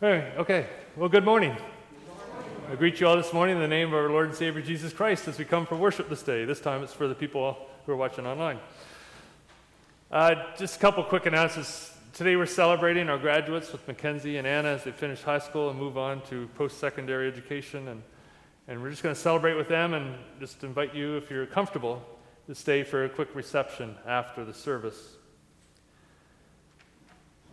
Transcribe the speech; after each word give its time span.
Hey, 0.00 0.32
okay. 0.38 0.68
Well, 0.94 1.08
good 1.08 1.24
morning. 1.24 1.56
I 2.70 2.76
greet 2.76 3.00
you 3.00 3.08
all 3.08 3.16
this 3.16 3.32
morning 3.32 3.56
in 3.56 3.60
the 3.60 3.66
name 3.66 3.88
of 3.88 3.94
our 3.94 4.08
Lord 4.08 4.26
and 4.26 4.34
Savior 4.36 4.62
Jesus 4.62 4.92
Christ 4.92 5.26
as 5.26 5.40
we 5.40 5.44
come 5.44 5.66
for 5.66 5.74
worship 5.74 6.08
this 6.08 6.22
day. 6.22 6.44
This 6.44 6.60
time 6.60 6.84
it's 6.84 6.92
for 6.92 7.08
the 7.08 7.16
people 7.16 7.56
who 7.84 7.90
are 7.90 7.96
watching 7.96 8.24
online. 8.24 8.60
Uh, 10.08 10.36
just 10.56 10.76
a 10.76 10.78
couple 10.78 11.02
quick 11.02 11.26
announcements. 11.26 11.92
Today 12.12 12.36
we're 12.36 12.46
celebrating 12.46 13.08
our 13.08 13.18
graduates 13.18 13.72
with 13.72 13.88
Mackenzie 13.88 14.36
and 14.36 14.46
Anna 14.46 14.68
as 14.68 14.84
they 14.84 14.92
finish 14.92 15.20
high 15.20 15.40
school 15.40 15.68
and 15.68 15.76
move 15.76 15.98
on 15.98 16.20
to 16.26 16.46
post 16.54 16.78
secondary 16.78 17.26
education. 17.26 17.88
And, 17.88 18.00
and 18.68 18.80
we're 18.80 18.90
just 18.90 19.02
going 19.02 19.16
to 19.16 19.20
celebrate 19.20 19.54
with 19.54 19.66
them 19.66 19.94
and 19.94 20.14
just 20.38 20.62
invite 20.62 20.94
you, 20.94 21.16
if 21.16 21.28
you're 21.28 21.44
comfortable, 21.44 22.04
to 22.46 22.54
stay 22.54 22.84
for 22.84 23.04
a 23.04 23.08
quick 23.08 23.34
reception 23.34 23.96
after 24.06 24.44
the 24.44 24.54
service. 24.54 25.16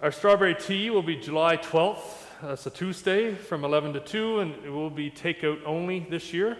Our 0.03 0.11
strawberry 0.11 0.53
tea 0.53 0.91
will 0.91 1.01
be 1.01 1.15
July 1.15 1.57
12th 1.57 2.24
that's 2.41 2.65
a 2.65 2.69
Tuesday 2.69 3.33
from 3.33 3.63
11 3.63 3.93
to 3.93 3.99
2, 3.99 4.39
and 4.39 4.53
it 4.65 4.69
will 4.69 4.89
be 4.89 5.09
takeout 5.09 5.61
only 5.65 6.05
this 6.09 6.33
year. 6.33 6.57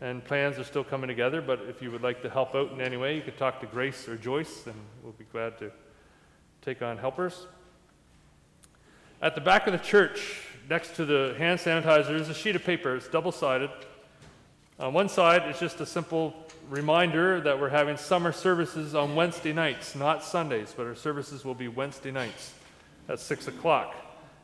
And 0.00 0.24
plans 0.24 0.58
are 0.58 0.64
still 0.64 0.84
coming 0.84 1.08
together, 1.08 1.40
but 1.40 1.62
if 1.68 1.80
you 1.80 1.90
would 1.90 2.02
like 2.02 2.22
to 2.22 2.30
help 2.30 2.54
out 2.54 2.70
in 2.72 2.80
any 2.80 2.96
way, 2.96 3.16
you 3.16 3.22
could 3.22 3.38
talk 3.38 3.60
to 3.60 3.66
Grace 3.66 4.08
or 4.08 4.16
Joyce, 4.16 4.66
and 4.66 4.74
we'll 5.02 5.14
be 5.14 5.24
glad 5.32 5.58
to 5.58 5.72
take 6.62 6.82
on 6.82 6.98
helpers. 6.98 7.46
At 9.22 9.34
the 9.34 9.40
back 9.40 9.66
of 9.66 9.72
the 9.72 9.78
church, 9.78 10.42
next 10.68 10.96
to 10.96 11.04
the 11.04 11.34
hand 11.38 11.58
sanitizer, 11.58 12.14
is 12.20 12.28
a 12.28 12.34
sheet 12.34 12.54
of 12.54 12.64
paper. 12.64 12.94
It's 12.94 13.08
double 13.08 13.32
sided. 13.32 13.70
On 14.78 14.92
one 14.92 15.08
side, 15.08 15.42
it's 15.48 15.60
just 15.60 15.80
a 15.80 15.86
simple 15.86 16.34
reminder 16.68 17.40
that 17.40 17.58
we're 17.58 17.70
having 17.70 17.96
summer 17.96 18.32
services 18.32 18.94
on 18.94 19.14
Wednesday 19.14 19.54
nights, 19.54 19.96
not 19.96 20.22
Sundays, 20.22 20.74
but 20.76 20.86
our 20.86 20.94
services 20.94 21.44
will 21.44 21.54
be 21.54 21.68
Wednesday 21.68 22.10
nights 22.10 22.52
at 23.08 23.18
6 23.18 23.48
o'clock 23.48 23.94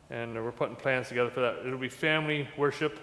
and 0.09 0.35
we're 0.35 0.51
putting 0.51 0.75
plans 0.75 1.07
together 1.07 1.29
for 1.29 1.41
that. 1.41 1.65
It'll 1.65 1.77
be 1.77 1.89
family 1.89 2.47
worship 2.57 2.99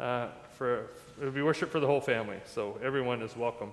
uh, 0.00 0.28
for 0.56 0.88
it'll 1.20 1.32
be 1.32 1.42
worship 1.42 1.70
for 1.70 1.80
the 1.80 1.86
whole 1.86 2.00
family, 2.00 2.38
so 2.44 2.78
everyone 2.82 3.22
is 3.22 3.36
welcome. 3.36 3.70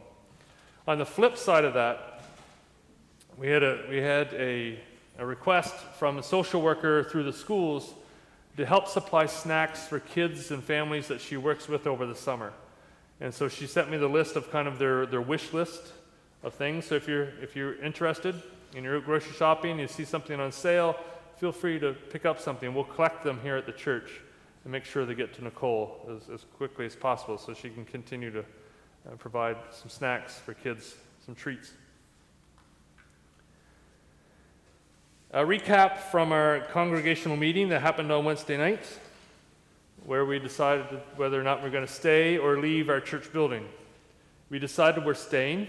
On 0.88 0.98
the 0.98 1.06
flip 1.06 1.38
side 1.38 1.66
of 1.66 1.74
that, 1.74 2.24
we 3.38 3.48
had 3.48 3.64
a 3.64 3.86
we 3.90 3.98
had 3.98 4.34
a, 4.34 4.80
a 5.18 5.26
request 5.26 5.76
from 5.98 6.18
a 6.18 6.24
social 6.24 6.62
worker 6.62 7.04
through 7.04 7.24
the 7.24 7.34
schools 7.34 7.94
to 8.58 8.66
help 8.66 8.88
supply 8.88 9.26
snacks 9.26 9.88
for 9.88 10.00
kids 10.00 10.52
and 10.52 10.64
families 10.64 11.08
that 11.08 11.20
she 11.20 11.38
works 11.38 11.68
with 11.68 11.88
over 11.88 12.06
the 12.06 12.16
summer. 12.16 12.54
And 13.20 13.34
so 13.34 13.48
she 13.48 13.68
sent 13.68 13.90
me 13.90 13.98
the 13.98 14.08
list 14.08 14.36
of 14.36 14.52
kind 14.52 14.68
of 14.68 14.80
their, 14.80 15.06
their 15.06 15.22
wish 15.22 15.54
list 15.54 15.94
of 16.44 16.54
things. 16.54 16.86
So 16.86 16.96
if 16.96 17.08
you're 17.08 17.30
if 17.42 17.56
you're 17.56 17.82
interested 17.84 18.36
and 18.76 18.84
you're 18.84 19.00
grocery 19.02 19.34
shopping, 19.34 19.80
you 19.80 19.88
see 19.88 20.06
something 20.06 20.40
on 20.40 20.52
sale, 20.52 20.96
feel 21.38 21.52
free 21.52 21.80
to 21.80 21.94
pick 21.94 22.26
up 22.26 22.40
something. 22.40 22.74
We'll 22.74 22.84
collect 22.84 23.24
them 23.24 23.40
here 23.42 23.58
at 23.58 23.66
the 23.66 23.72
church 23.72 24.22
and 24.64 24.72
make 24.72 24.86
sure 24.86 25.06
they 25.06 25.16
get 25.16 25.34
to 25.36 25.44
Nicole 25.44 26.00
as, 26.10 26.30
as 26.30 26.46
quickly 26.58 26.86
as 26.86 26.96
possible 26.96 27.38
so 27.38 27.54
she 27.54 27.70
can 27.70 27.86
continue 27.86 28.32
to 28.32 28.40
uh, 28.40 29.16
provide 29.18 29.58
some 29.72 29.90
snacks 29.90 30.40
for 30.40 30.54
kids, 30.54 30.96
some 31.26 31.36
treats. 31.36 31.72
A 35.32 35.44
recap 35.44 35.98
from 35.98 36.32
our 36.32 36.62
congregational 36.72 37.36
meeting 37.36 37.70
that 37.70 37.82
happened 37.82 38.12
on 38.12 38.24
Wednesday 38.24 38.58
night, 38.58 38.86
where 40.06 40.26
we 40.26 40.40
decided 40.40 40.86
whether 41.18 41.40
or 41.40 41.44
not 41.44 41.62
we're 41.62 41.70
going 41.70 41.86
to 41.86 41.92
stay 41.92 42.38
or 42.38 42.58
leave 42.58 42.90
our 42.90 43.02
church 43.02 43.34
building. 43.34 43.68
We 44.50 44.60
decided 44.60 45.04
we're 45.04 45.14
staying, 45.14 45.68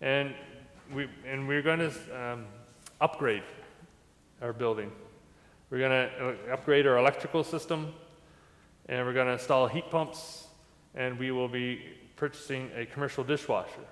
and, 0.00 0.34
we, 0.94 1.08
and 1.26 1.46
we're 1.46 1.62
going 1.62 1.80
to 1.80 1.92
um, 2.18 2.46
upgrade 3.00 3.42
our 4.44 4.52
building. 4.52 4.92
We're 5.70 5.78
going 5.78 5.90
to 5.90 6.28
uh, 6.50 6.52
upgrade 6.52 6.86
our 6.86 6.98
electrical 6.98 7.42
system, 7.42 7.94
and 8.90 9.06
we're 9.06 9.14
going 9.14 9.26
to 9.26 9.32
install 9.32 9.66
heat 9.66 9.90
pumps, 9.90 10.46
and 10.94 11.18
we 11.18 11.30
will 11.30 11.48
be 11.48 11.80
purchasing 12.16 12.70
a 12.76 12.84
commercial 12.84 13.24
dishwasher. 13.24 13.86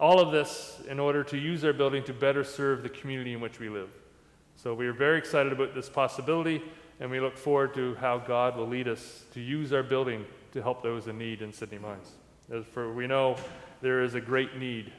All 0.00 0.18
of 0.18 0.32
this 0.32 0.82
in 0.88 0.98
order 0.98 1.22
to 1.22 1.38
use 1.38 1.64
our 1.64 1.72
building 1.72 2.02
to 2.04 2.12
better 2.12 2.42
serve 2.42 2.82
the 2.82 2.88
community 2.88 3.34
in 3.34 3.40
which 3.40 3.60
we 3.60 3.68
live. 3.68 3.90
So 4.56 4.74
we 4.74 4.88
are 4.88 4.92
very 4.92 5.16
excited 5.16 5.52
about 5.52 5.76
this 5.76 5.88
possibility, 5.88 6.60
and 6.98 7.08
we 7.08 7.20
look 7.20 7.36
forward 7.36 7.72
to 7.74 7.94
how 8.00 8.18
God 8.18 8.56
will 8.56 8.66
lead 8.66 8.88
us 8.88 9.22
to 9.32 9.40
use 9.40 9.72
our 9.72 9.84
building 9.84 10.26
to 10.54 10.60
help 10.60 10.82
those 10.82 11.06
in 11.06 11.16
need 11.16 11.40
in 11.40 11.52
Sydney 11.52 11.78
Mines. 11.78 12.10
As 12.52 12.64
for 12.64 12.92
we 12.92 13.06
know 13.06 13.36
there 13.80 14.02
is 14.02 14.16
a 14.16 14.20
great 14.20 14.56
need 14.56 14.92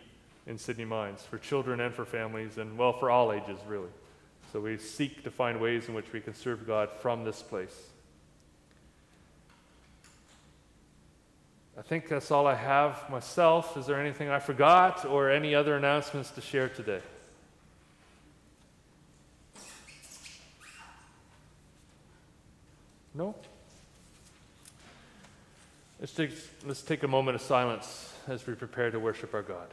in 0.47 0.57
Sydney 0.57 0.85
Mines 0.85 1.21
for 1.21 1.37
children 1.37 1.81
and 1.81 1.93
for 1.93 2.05
families, 2.05 2.57
and 2.57 2.77
well, 2.77 2.93
for 2.93 3.11
all 3.11 3.33
ages, 3.33 3.59
really. 3.67 3.89
So 4.51 4.59
we 4.59 4.77
seek 4.77 5.23
to 5.23 5.31
find 5.31 5.61
ways 5.61 5.87
in 5.87 5.93
which 5.93 6.11
we 6.11 6.21
can 6.21 6.33
serve 6.33 6.65
God 6.65 6.89
from 7.01 7.23
this 7.23 7.41
place. 7.41 7.75
I 11.77 11.81
think 11.81 12.09
that's 12.09 12.31
all 12.31 12.47
I 12.47 12.55
have 12.55 13.09
myself. 13.09 13.77
Is 13.77 13.85
there 13.85 13.99
anything 13.99 14.29
I 14.29 14.39
forgot 14.39 15.05
or 15.05 15.29
any 15.29 15.55
other 15.55 15.77
announcements 15.77 16.31
to 16.31 16.41
share 16.41 16.67
today? 16.67 17.01
No? 23.13 23.35
Let's 25.99 26.13
take, 26.13 26.31
let's 26.65 26.81
take 26.81 27.03
a 27.03 27.07
moment 27.07 27.35
of 27.35 27.41
silence 27.41 28.13
as 28.27 28.45
we 28.47 28.55
prepare 28.55 28.89
to 28.91 28.99
worship 28.99 29.33
our 29.33 29.41
God. 29.41 29.69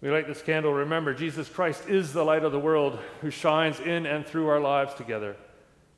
We 0.00 0.10
light 0.10 0.26
this 0.26 0.40
candle. 0.40 0.72
Remember, 0.72 1.12
Jesus 1.12 1.48
Christ 1.48 1.88
is 1.88 2.12
the 2.12 2.24
light 2.24 2.42
of 2.42 2.52
the 2.52 2.58
world 2.58 2.98
who 3.20 3.30
shines 3.30 3.80
in 3.80 4.06
and 4.06 4.26
through 4.26 4.48
our 4.48 4.60
lives 4.60 4.94
together. 4.94 5.36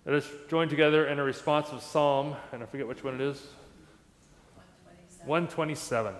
Let 0.04 0.16
us 0.16 0.28
join 0.48 0.68
together 0.68 1.06
in 1.06 1.20
a 1.20 1.24
responsive 1.24 1.80
psalm, 1.82 2.34
and 2.52 2.62
I 2.62 2.66
forget 2.66 2.88
which 2.88 3.04
one 3.04 3.14
it 3.14 3.20
is 3.20 3.46
127. 5.24 6.14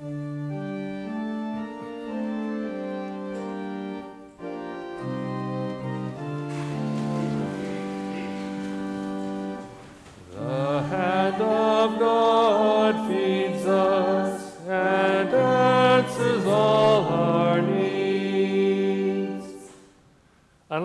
127. 0.00 0.53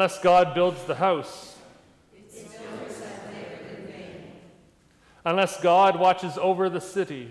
Unless 0.10 0.24
God 0.24 0.56
builds 0.56 0.84
the 0.86 0.96
house. 0.96 1.56
Unless 5.24 5.62
God 5.62 6.00
watches 6.00 6.36
over 6.40 6.68
the 6.68 6.82
city. 6.82 7.30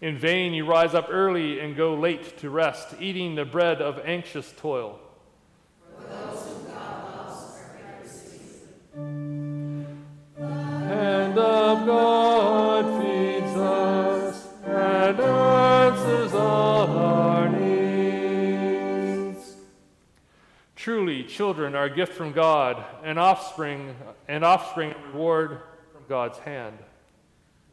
In 0.00 0.18
vain 0.18 0.54
you 0.54 0.66
rise 0.66 0.92
up 0.92 1.06
early 1.08 1.60
and 1.60 1.76
go 1.76 1.94
late 1.94 2.36
to 2.38 2.50
rest, 2.50 2.96
eating 2.98 3.36
the 3.36 3.44
bread 3.44 3.80
of 3.80 4.00
anxious 4.04 4.52
toil. 4.56 4.98
Children 21.36 21.74
are 21.74 21.84
a 21.84 21.94
gift 21.94 22.14
from 22.14 22.32
God, 22.32 22.82
and 23.04 23.18
offspring, 23.18 23.94
and 24.26 24.42
offspring 24.42 24.92
a 24.92 25.08
reward 25.08 25.60
from 25.92 26.02
God's 26.08 26.38
hand. 26.38 26.78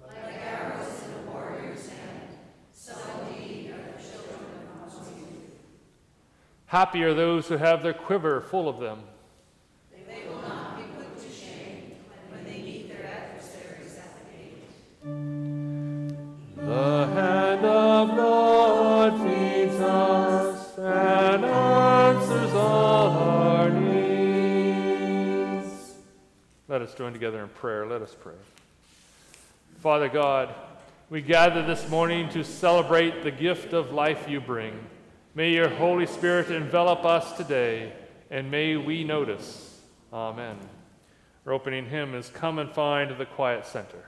Like 0.05 0.17
arrows 0.17 1.03
in 1.05 1.13
a 1.13 1.31
warrior's 1.31 1.87
hand, 1.87 2.37
so 2.73 2.93
indeed 3.29 3.71
are 3.71 3.77
the 3.77 4.03
children 4.03 4.67
of 4.85 4.91
youth. 5.17 5.55
Happy 6.65 7.03
are 7.03 7.13
those 7.13 7.47
who 7.47 7.55
have 7.55 7.81
their 7.83 7.93
quiver 7.93 8.41
full 8.41 8.67
of 8.67 8.81
them. 8.81 9.03
They 9.93 10.25
will 10.27 10.41
not 10.41 10.75
be 10.75 10.83
put 10.97 11.17
to 11.19 11.29
shame 11.33 11.95
when 12.31 12.43
they 12.43 12.61
meet 12.61 12.89
their 12.89 13.05
adversaries 13.07 13.97
at 13.97 14.13
the 14.17 14.25
gate. 14.35 14.67
The 16.57 17.32
join 26.93 27.13
together 27.13 27.41
in 27.41 27.49
prayer. 27.49 27.85
Let 27.85 28.01
us 28.01 28.15
pray. 28.19 28.33
Father 29.81 30.09
God, 30.09 30.53
we 31.09 31.21
gather 31.21 31.65
this 31.65 31.89
morning 31.89 32.29
to 32.29 32.43
celebrate 32.43 33.23
the 33.23 33.31
gift 33.31 33.73
of 33.73 33.91
life 33.91 34.27
you 34.27 34.39
bring. 34.39 34.73
May 35.35 35.51
your 35.51 35.69
Holy 35.69 36.05
Spirit 36.05 36.51
envelop 36.51 37.05
us 37.05 37.35
today, 37.37 37.93
and 38.29 38.49
may 38.49 38.77
we 38.77 39.03
notice. 39.03 39.79
Amen. 40.11 40.57
Our 41.45 41.53
opening 41.53 41.87
hymn 41.87 42.15
is 42.15 42.29
Come 42.29 42.59
and 42.59 42.71
Find 42.71 43.17
the 43.17 43.25
Quiet 43.25 43.65
Center. 43.65 44.05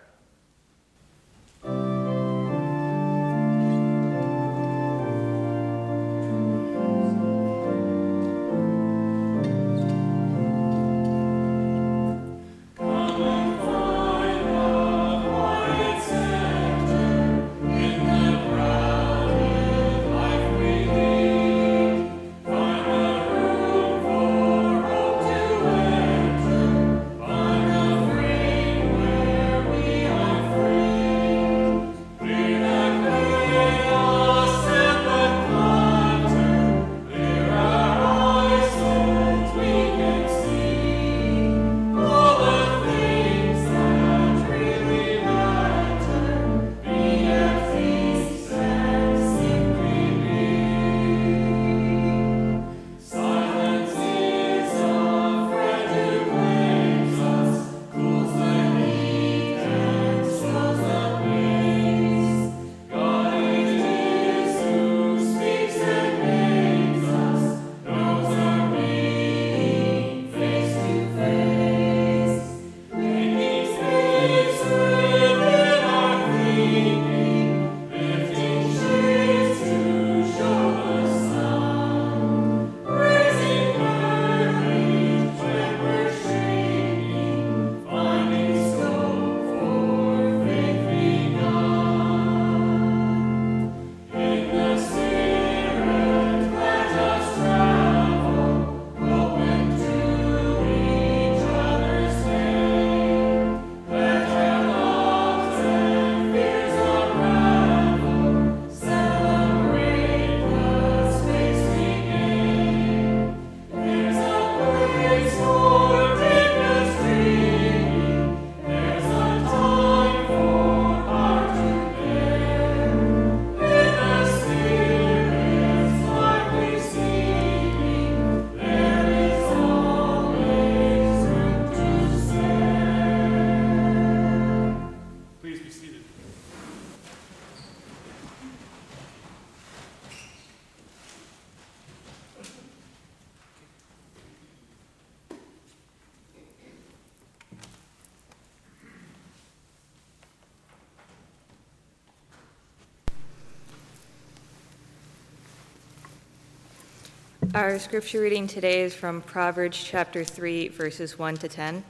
Our 157.56 157.80
scripture 157.80 158.20
reading 158.20 158.48
today 158.48 158.82
is 158.82 158.94
from 158.94 159.22
Proverbs 159.22 159.82
chapter 159.82 160.26
3, 160.26 160.68
verses 160.68 161.18
1 161.18 161.38
to 161.38 161.48
10. 161.48 161.86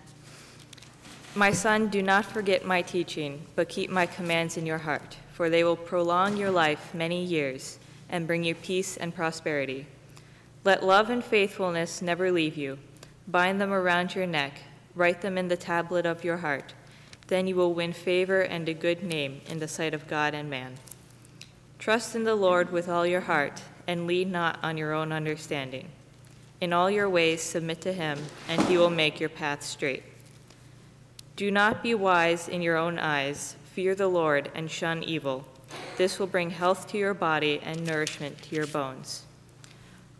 My 1.33 1.49
son, 1.53 1.87
do 1.87 2.03
not 2.03 2.23
forget 2.23 2.67
my 2.67 2.83
teaching, 2.83 3.43
but 3.55 3.67
keep 3.67 3.89
my 3.89 4.05
commands 4.05 4.57
in 4.57 4.67
your 4.67 4.77
heart, 4.77 5.17
for 5.33 5.49
they 5.49 5.63
will 5.63 5.75
prolong 5.75 6.37
your 6.37 6.51
life 6.51 6.93
many 6.93 7.25
years 7.25 7.79
and 8.09 8.27
bring 8.27 8.43
you 8.43 8.53
peace 8.53 8.95
and 8.95 9.15
prosperity. 9.15 9.87
Let 10.63 10.85
love 10.85 11.09
and 11.09 11.23
faithfulness 11.23 11.99
never 11.99 12.31
leave 12.31 12.57
you. 12.57 12.77
Bind 13.27 13.59
them 13.59 13.73
around 13.73 14.13
your 14.13 14.27
neck, 14.27 14.59
write 14.93 15.21
them 15.21 15.35
in 15.35 15.47
the 15.47 15.57
tablet 15.57 16.05
of 16.05 16.23
your 16.23 16.37
heart. 16.37 16.75
Then 17.25 17.47
you 17.47 17.55
will 17.55 17.73
win 17.73 17.91
favor 17.91 18.41
and 18.41 18.69
a 18.69 18.75
good 18.75 19.01
name 19.01 19.41
in 19.47 19.57
the 19.57 19.67
sight 19.67 19.95
of 19.95 20.07
God 20.07 20.35
and 20.35 20.47
man. 20.47 20.75
Trust 21.79 22.15
in 22.15 22.23
the 22.23 22.35
Lord 22.35 22.71
with 22.71 22.87
all 22.87 23.07
your 23.07 23.21
heart 23.21 23.63
and 23.87 24.07
lean 24.07 24.31
not 24.31 24.59
on 24.63 24.77
your 24.77 24.93
own 24.93 25.11
understanding. 25.11 25.87
In 26.61 26.73
all 26.73 26.89
your 26.89 27.09
ways 27.09 27.41
submit 27.41 27.81
to 27.81 27.93
him, 27.93 28.19
and 28.47 28.61
he 28.63 28.77
will 28.77 28.89
make 28.89 29.19
your 29.19 29.29
path 29.29 29.61
straight. 29.63 30.03
Do 31.35 31.51
not 31.51 31.83
be 31.83 31.93
wise 31.93 32.47
in 32.47 32.61
your 32.61 32.77
own 32.77 32.97
eyes. 32.97 33.55
Fear 33.73 33.95
the 33.95 34.07
Lord 34.07 34.49
and 34.55 34.71
shun 34.71 35.03
evil. 35.03 35.45
This 35.97 36.17
will 36.17 36.27
bring 36.27 36.49
health 36.49 36.87
to 36.89 36.97
your 36.97 37.13
body 37.13 37.59
and 37.61 37.85
nourishment 37.85 38.41
to 38.43 38.55
your 38.55 38.67
bones. 38.67 39.23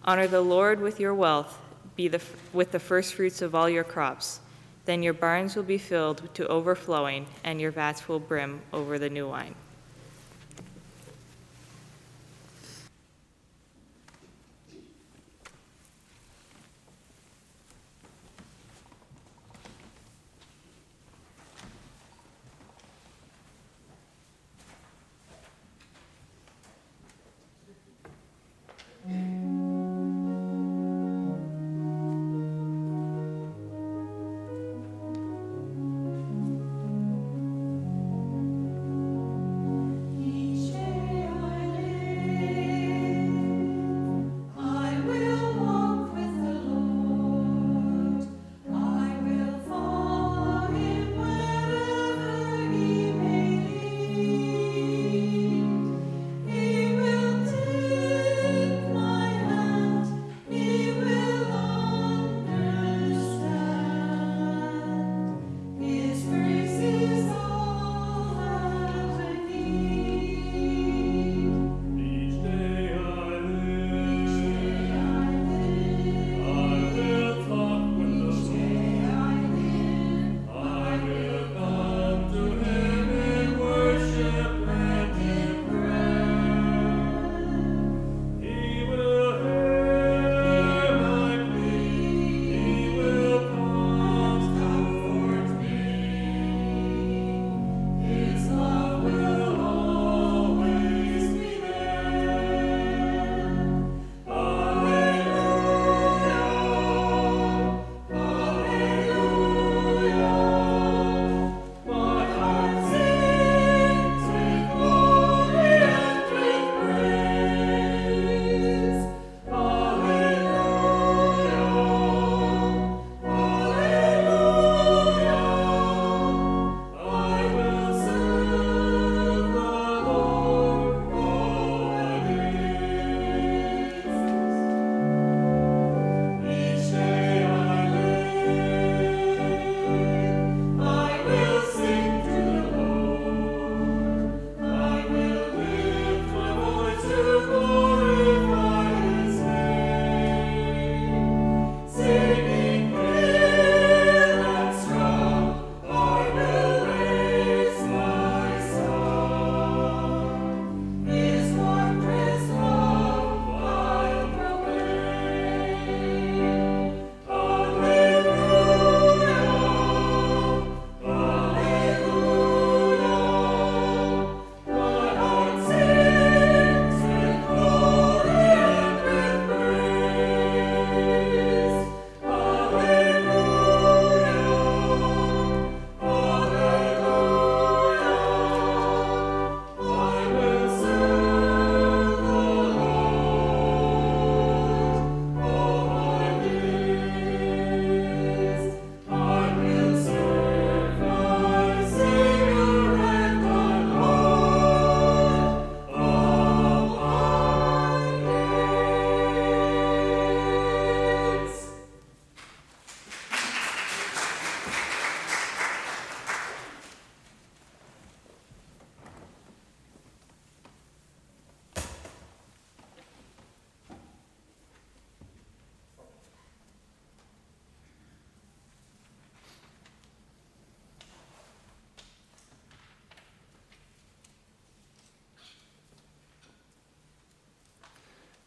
Honor 0.03 0.27
the 0.27 0.41
Lord 0.41 0.81
with 0.81 0.99
your 0.99 1.15
wealth, 1.15 1.57
be 1.95 2.07
the, 2.07 2.21
with 2.53 2.71
the 2.71 2.79
first 2.79 3.13
fruits 3.13 3.41
of 3.41 3.55
all 3.55 3.69
your 3.69 3.83
crops. 3.83 4.41
Then 4.85 5.01
your 5.01 5.13
barns 5.13 5.55
will 5.55 5.63
be 5.63 5.77
filled 5.77 6.33
to 6.35 6.47
overflowing, 6.47 7.25
and 7.43 7.59
your 7.59 7.71
vats 7.71 8.07
will 8.07 8.19
brim 8.19 8.61
over 8.71 8.99
the 8.99 9.09
new 9.09 9.27
wine. 9.27 9.55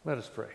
Let 0.09 0.17
us 0.17 0.31
pray. 0.33 0.49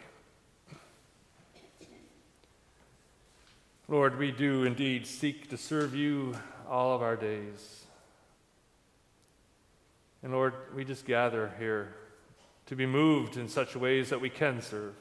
Lord, 3.87 4.18
we 4.18 4.32
do 4.32 4.64
indeed 4.64 5.06
seek 5.06 5.49
to 5.50 5.56
serve 5.56 5.94
you 5.94 6.34
all 6.68 6.92
of 6.92 7.02
our 7.02 7.14
days. 7.14 7.84
And 10.25 10.32
Lord, 10.32 10.54
we 10.75 10.84
just 10.84 11.06
gather 11.06 11.52
here 11.61 11.94
to 12.66 12.75
be 12.75 12.84
moved 12.84 13.37
in 13.37 13.49
such 13.49 13.76
ways 13.76 14.11
that 14.11 14.20
we 14.20 14.28
can 14.28 14.61
serve. 14.61 14.96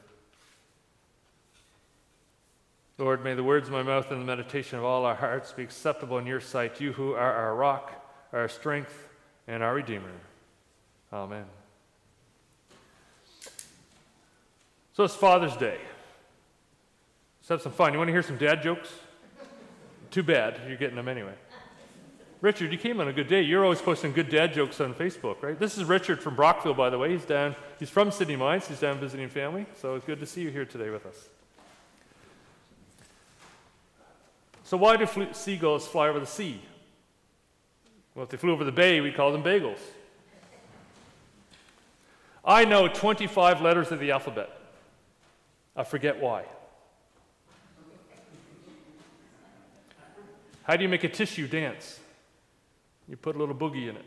Lord, 2.99 3.23
may 3.23 3.33
the 3.33 3.43
words 3.43 3.69
of 3.69 3.73
my 3.73 3.81
mouth 3.81 4.11
and 4.11 4.21
the 4.21 4.25
meditation 4.25 4.77
of 4.77 4.85
all 4.85 5.03
our 5.03 5.15
hearts 5.15 5.51
be 5.51 5.63
acceptable 5.63 6.19
in 6.19 6.27
your 6.27 6.39
sight, 6.39 6.79
you 6.79 6.93
who 6.93 7.13
are 7.13 7.33
our 7.33 7.55
rock, 7.55 7.91
our 8.31 8.47
strength, 8.47 9.09
and 9.47 9.63
our 9.63 9.73
Redeemer. 9.73 10.13
Amen. 11.11 11.45
So 14.93 15.03
it's 15.03 15.15
Father's 15.15 15.57
Day. 15.57 15.79
Let's 17.39 17.49
have 17.49 17.61
some 17.63 17.71
fun. 17.71 17.93
You 17.93 17.97
want 17.97 18.09
to 18.09 18.13
hear 18.13 18.21
some 18.21 18.37
dad 18.37 18.61
jokes? 18.61 18.89
Too 20.11 20.21
bad. 20.21 20.61
You're 20.67 20.77
getting 20.77 20.95
them 20.95 21.07
anyway. 21.07 21.33
Richard, 22.41 22.71
you 22.71 22.77
came 22.77 23.01
on 23.01 23.07
a 23.07 23.13
good 23.13 23.27
day. 23.27 23.41
You're 23.41 23.63
always 23.63 23.81
posting 23.81 24.13
good 24.13 24.29
dad 24.29 24.53
jokes 24.53 24.79
on 24.79 24.93
Facebook, 24.93 25.41
right? 25.41 25.57
This 25.57 25.77
is 25.77 25.85
Richard 25.85 26.21
from 26.21 26.35
Brockville, 26.35 26.75
by 26.75 26.89
the 26.89 26.97
way. 26.99 27.11
He's 27.11 27.25
down. 27.25 27.55
He's 27.79 27.89
from 27.89 28.11
Sydney 28.11 28.35
Mines. 28.35 28.67
He's 28.67 28.79
down 28.79 28.99
visiting 28.99 29.29
family. 29.29 29.65
So 29.81 29.95
it's 29.95 30.05
good 30.05 30.19
to 30.19 30.25
see 30.27 30.41
you 30.41 30.51
here 30.51 30.65
today 30.65 30.89
with 30.89 31.05
us. 31.05 31.29
So 34.63 34.77
why 34.77 34.97
do 34.97 35.05
fl- 35.07 35.31
seagulls 35.31 35.87
fly 35.87 36.09
over 36.09 36.19
the 36.19 36.27
sea? 36.27 36.61
Well, 38.13 38.23
if 38.23 38.29
they 38.29 38.37
flew 38.37 38.51
over 38.51 38.63
the 38.63 38.71
bay, 38.71 39.01
we'd 39.01 39.15
call 39.15 39.31
them 39.31 39.43
bagels. 39.43 39.79
I 42.45 42.65
know 42.65 42.87
25 42.87 43.61
letters 43.61 43.91
of 43.91 43.99
the 43.99 44.11
alphabet. 44.11 44.49
I 45.75 45.83
forget 45.83 46.21
why. 46.21 46.45
How 50.63 50.75
do 50.77 50.83
you 50.83 50.89
make 50.89 51.03
a 51.03 51.09
tissue 51.09 51.47
dance? 51.47 51.99
You 53.07 53.17
put 53.17 53.35
a 53.35 53.39
little 53.39 53.55
boogie 53.55 53.89
in 53.89 53.97
it. 53.97 54.05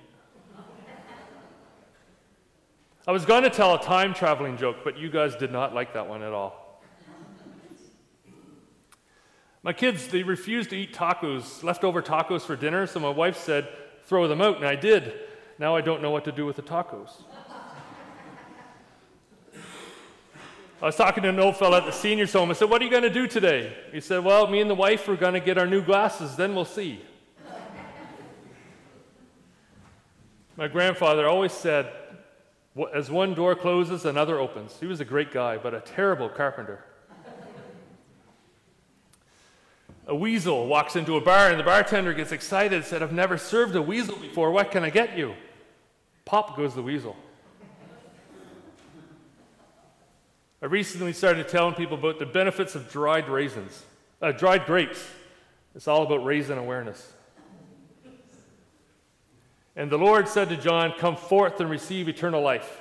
I 3.08 3.12
was 3.12 3.24
going 3.24 3.44
to 3.44 3.50
tell 3.50 3.74
a 3.74 3.82
time 3.82 4.14
traveling 4.14 4.56
joke, 4.56 4.78
but 4.82 4.98
you 4.98 5.10
guys 5.10 5.36
did 5.36 5.52
not 5.52 5.74
like 5.74 5.94
that 5.94 6.08
one 6.08 6.22
at 6.22 6.32
all. 6.32 6.82
My 9.62 9.72
kids, 9.72 10.08
they 10.08 10.22
refused 10.22 10.70
to 10.70 10.76
eat 10.76 10.94
tacos, 10.94 11.62
leftover 11.62 12.00
tacos 12.00 12.42
for 12.42 12.56
dinner, 12.56 12.86
so 12.86 13.00
my 13.00 13.10
wife 13.10 13.36
said, 13.36 13.68
throw 14.04 14.26
them 14.28 14.40
out, 14.40 14.56
and 14.56 14.66
I 14.66 14.76
did. 14.76 15.14
Now 15.58 15.76
I 15.76 15.80
don't 15.80 16.02
know 16.02 16.10
what 16.10 16.24
to 16.24 16.32
do 16.32 16.46
with 16.46 16.56
the 16.56 16.62
tacos. 16.62 17.10
I 20.80 20.84
was 20.84 20.96
talking 20.96 21.22
to 21.22 21.30
an 21.30 21.38
old 21.38 21.56
fellow 21.56 21.78
at 21.78 21.86
the 21.86 21.90
seniors 21.90 22.34
home. 22.34 22.50
I 22.50 22.52
said, 22.52 22.68
What 22.68 22.82
are 22.82 22.84
you 22.84 22.90
going 22.90 23.02
to 23.02 23.10
do 23.10 23.26
today? 23.26 23.74
He 23.92 24.00
said, 24.00 24.22
Well, 24.22 24.46
me 24.46 24.60
and 24.60 24.68
the 24.68 24.74
wife 24.74 25.08
are 25.08 25.16
going 25.16 25.32
to 25.32 25.40
get 25.40 25.56
our 25.56 25.66
new 25.66 25.82
glasses, 25.82 26.36
then 26.36 26.54
we'll 26.54 26.66
see. 26.66 27.00
My 30.56 30.68
grandfather 30.68 31.26
always 31.26 31.52
said, 31.52 31.90
As 32.94 33.10
one 33.10 33.32
door 33.32 33.54
closes, 33.54 34.04
another 34.04 34.38
opens. 34.38 34.78
He 34.78 34.86
was 34.86 35.00
a 35.00 35.04
great 35.04 35.32
guy, 35.32 35.56
but 35.56 35.72
a 35.72 35.80
terrible 35.80 36.28
carpenter. 36.28 36.84
A 40.08 40.14
weasel 40.14 40.68
walks 40.68 40.94
into 40.94 41.16
a 41.16 41.20
bar, 41.20 41.50
and 41.50 41.58
the 41.58 41.64
bartender 41.64 42.12
gets 42.12 42.32
excited 42.32 42.74
and 42.74 42.84
said, 42.84 43.02
I've 43.02 43.12
never 43.12 43.38
served 43.38 43.74
a 43.74 43.82
weasel 43.82 44.16
before. 44.16 44.52
What 44.52 44.70
can 44.70 44.84
I 44.84 44.90
get 44.90 45.16
you? 45.16 45.34
Pop 46.24 46.56
goes 46.56 46.74
the 46.74 46.82
weasel. 46.82 47.16
I 50.66 50.68
recently 50.68 51.12
started 51.12 51.46
telling 51.46 51.76
people 51.76 51.96
about 51.96 52.18
the 52.18 52.26
benefits 52.26 52.74
of 52.74 52.90
dried 52.90 53.28
raisins, 53.28 53.84
uh, 54.20 54.32
dried 54.32 54.66
grapes. 54.66 55.00
It's 55.76 55.86
all 55.86 56.02
about 56.02 56.24
raisin 56.24 56.58
awareness. 56.58 57.12
And 59.76 59.92
the 59.92 59.96
Lord 59.96 60.26
said 60.26 60.48
to 60.48 60.56
John, 60.56 60.92
Come 60.98 61.14
forth 61.14 61.60
and 61.60 61.70
receive 61.70 62.08
eternal 62.08 62.42
life. 62.42 62.80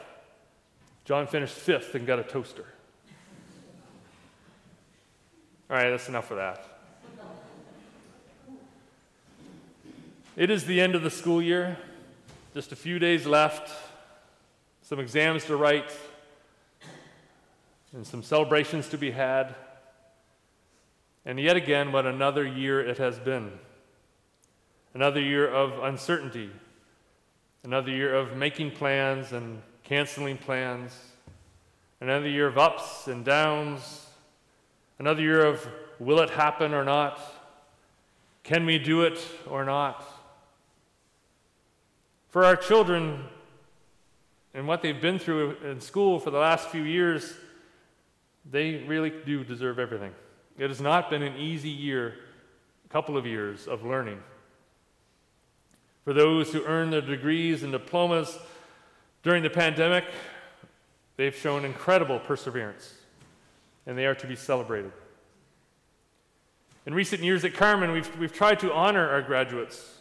John 1.04 1.28
finished 1.28 1.54
fifth 1.54 1.94
and 1.94 2.08
got 2.08 2.18
a 2.18 2.24
toaster. 2.24 2.66
All 5.70 5.78
right, 5.78 5.92
that's 5.92 6.10
enough 6.10 6.32
of 6.32 6.38
that. 6.38 6.66
It 10.36 10.50
is 10.50 10.66
the 10.66 10.82
end 10.82 10.96
of 10.96 11.04
the 11.04 11.12
school 11.12 11.40
year, 11.40 11.78
just 12.56 12.72
a 12.72 12.76
few 12.76 12.98
days 12.98 13.28
left, 13.28 13.72
some 14.82 15.00
exams 15.00 15.46
to 15.46 15.56
write, 15.56 15.96
and 17.96 18.06
some 18.06 18.22
celebrations 18.22 18.90
to 18.90 18.98
be 18.98 19.12
had. 19.12 19.56
And 21.26 21.40
yet 21.40 21.56
again, 21.56 21.94
what 21.94 22.06
another 22.06 22.46
year 22.46 22.86
it 22.86 22.98
has 22.98 23.18
been. 23.18 23.54
Another 24.94 25.22
year 25.22 25.48
of 25.48 25.82
uncertainty, 25.82 26.52
another 27.64 27.92
year 27.92 28.14
of 28.14 28.36
making 28.36 28.72
plans 28.72 29.32
and 29.32 29.62
canceling 29.84 30.38
plans, 30.38 30.92
another 32.02 32.28
year 32.28 32.48
of 32.48 32.58
ups 32.58 33.08
and 33.08 33.24
downs, 33.24 34.08
another 35.00 35.22
year 35.22 35.46
of 35.46 35.66
will 35.98 36.20
it 36.20 36.30
happen 36.30 36.74
or 36.74 36.84
not? 36.84 37.20
Can 38.44 38.66
we 38.66 38.78
do 38.78 39.04
it 39.04 39.26
or 39.50 39.64
not? 39.64 40.06
For 42.30 42.44
our 42.44 42.58
children 42.58 43.24
and 44.54 44.68
what 44.68 44.82
they've 44.82 45.02
been 45.02 45.18
through 45.18 45.56
in 45.64 45.80
school 45.80 46.20
for 46.20 46.30
the 46.30 46.38
last 46.38 46.68
few 46.68 46.84
years, 46.84 47.34
they 48.50 48.84
really 48.88 49.12
do 49.26 49.44
deserve 49.44 49.80
everything. 49.80 50.14
It 50.58 50.70
has 50.70 50.82
not 50.82 51.10
been 51.10 51.24
an 51.24 51.38
easy 51.38 51.70
year, 51.70 52.16
a 52.86 52.90
couple 52.90 53.18
of 53.18 53.26
years 53.26 53.68
of 53.68 53.84
learning. 53.84 54.22
For 56.04 56.14
those 56.14 56.54
who 56.54 56.64
earn 56.66 56.92
their 56.92 57.02
degrees 57.02 57.64
and 57.64 57.72
diplomas 57.72 58.38
during 59.24 59.44
the 59.44 59.50
pandemic, 59.50 60.06
they've 61.18 61.36
shown 61.36 61.66
incredible 61.66 62.20
perseverance, 62.20 62.94
and 63.86 63.98
they 63.98 64.06
are 64.06 64.16
to 64.16 64.28
be 64.28 64.36
celebrated. 64.36 64.92
In 66.86 66.94
recent 66.94 67.24
years 67.24 67.44
at 67.44 67.56
Carmen, 67.56 67.92
we've, 67.92 68.18
we've 68.20 68.34
tried 68.34 68.60
to 68.60 68.72
honor 68.72 69.10
our 69.10 69.24
graduates. 69.24 69.96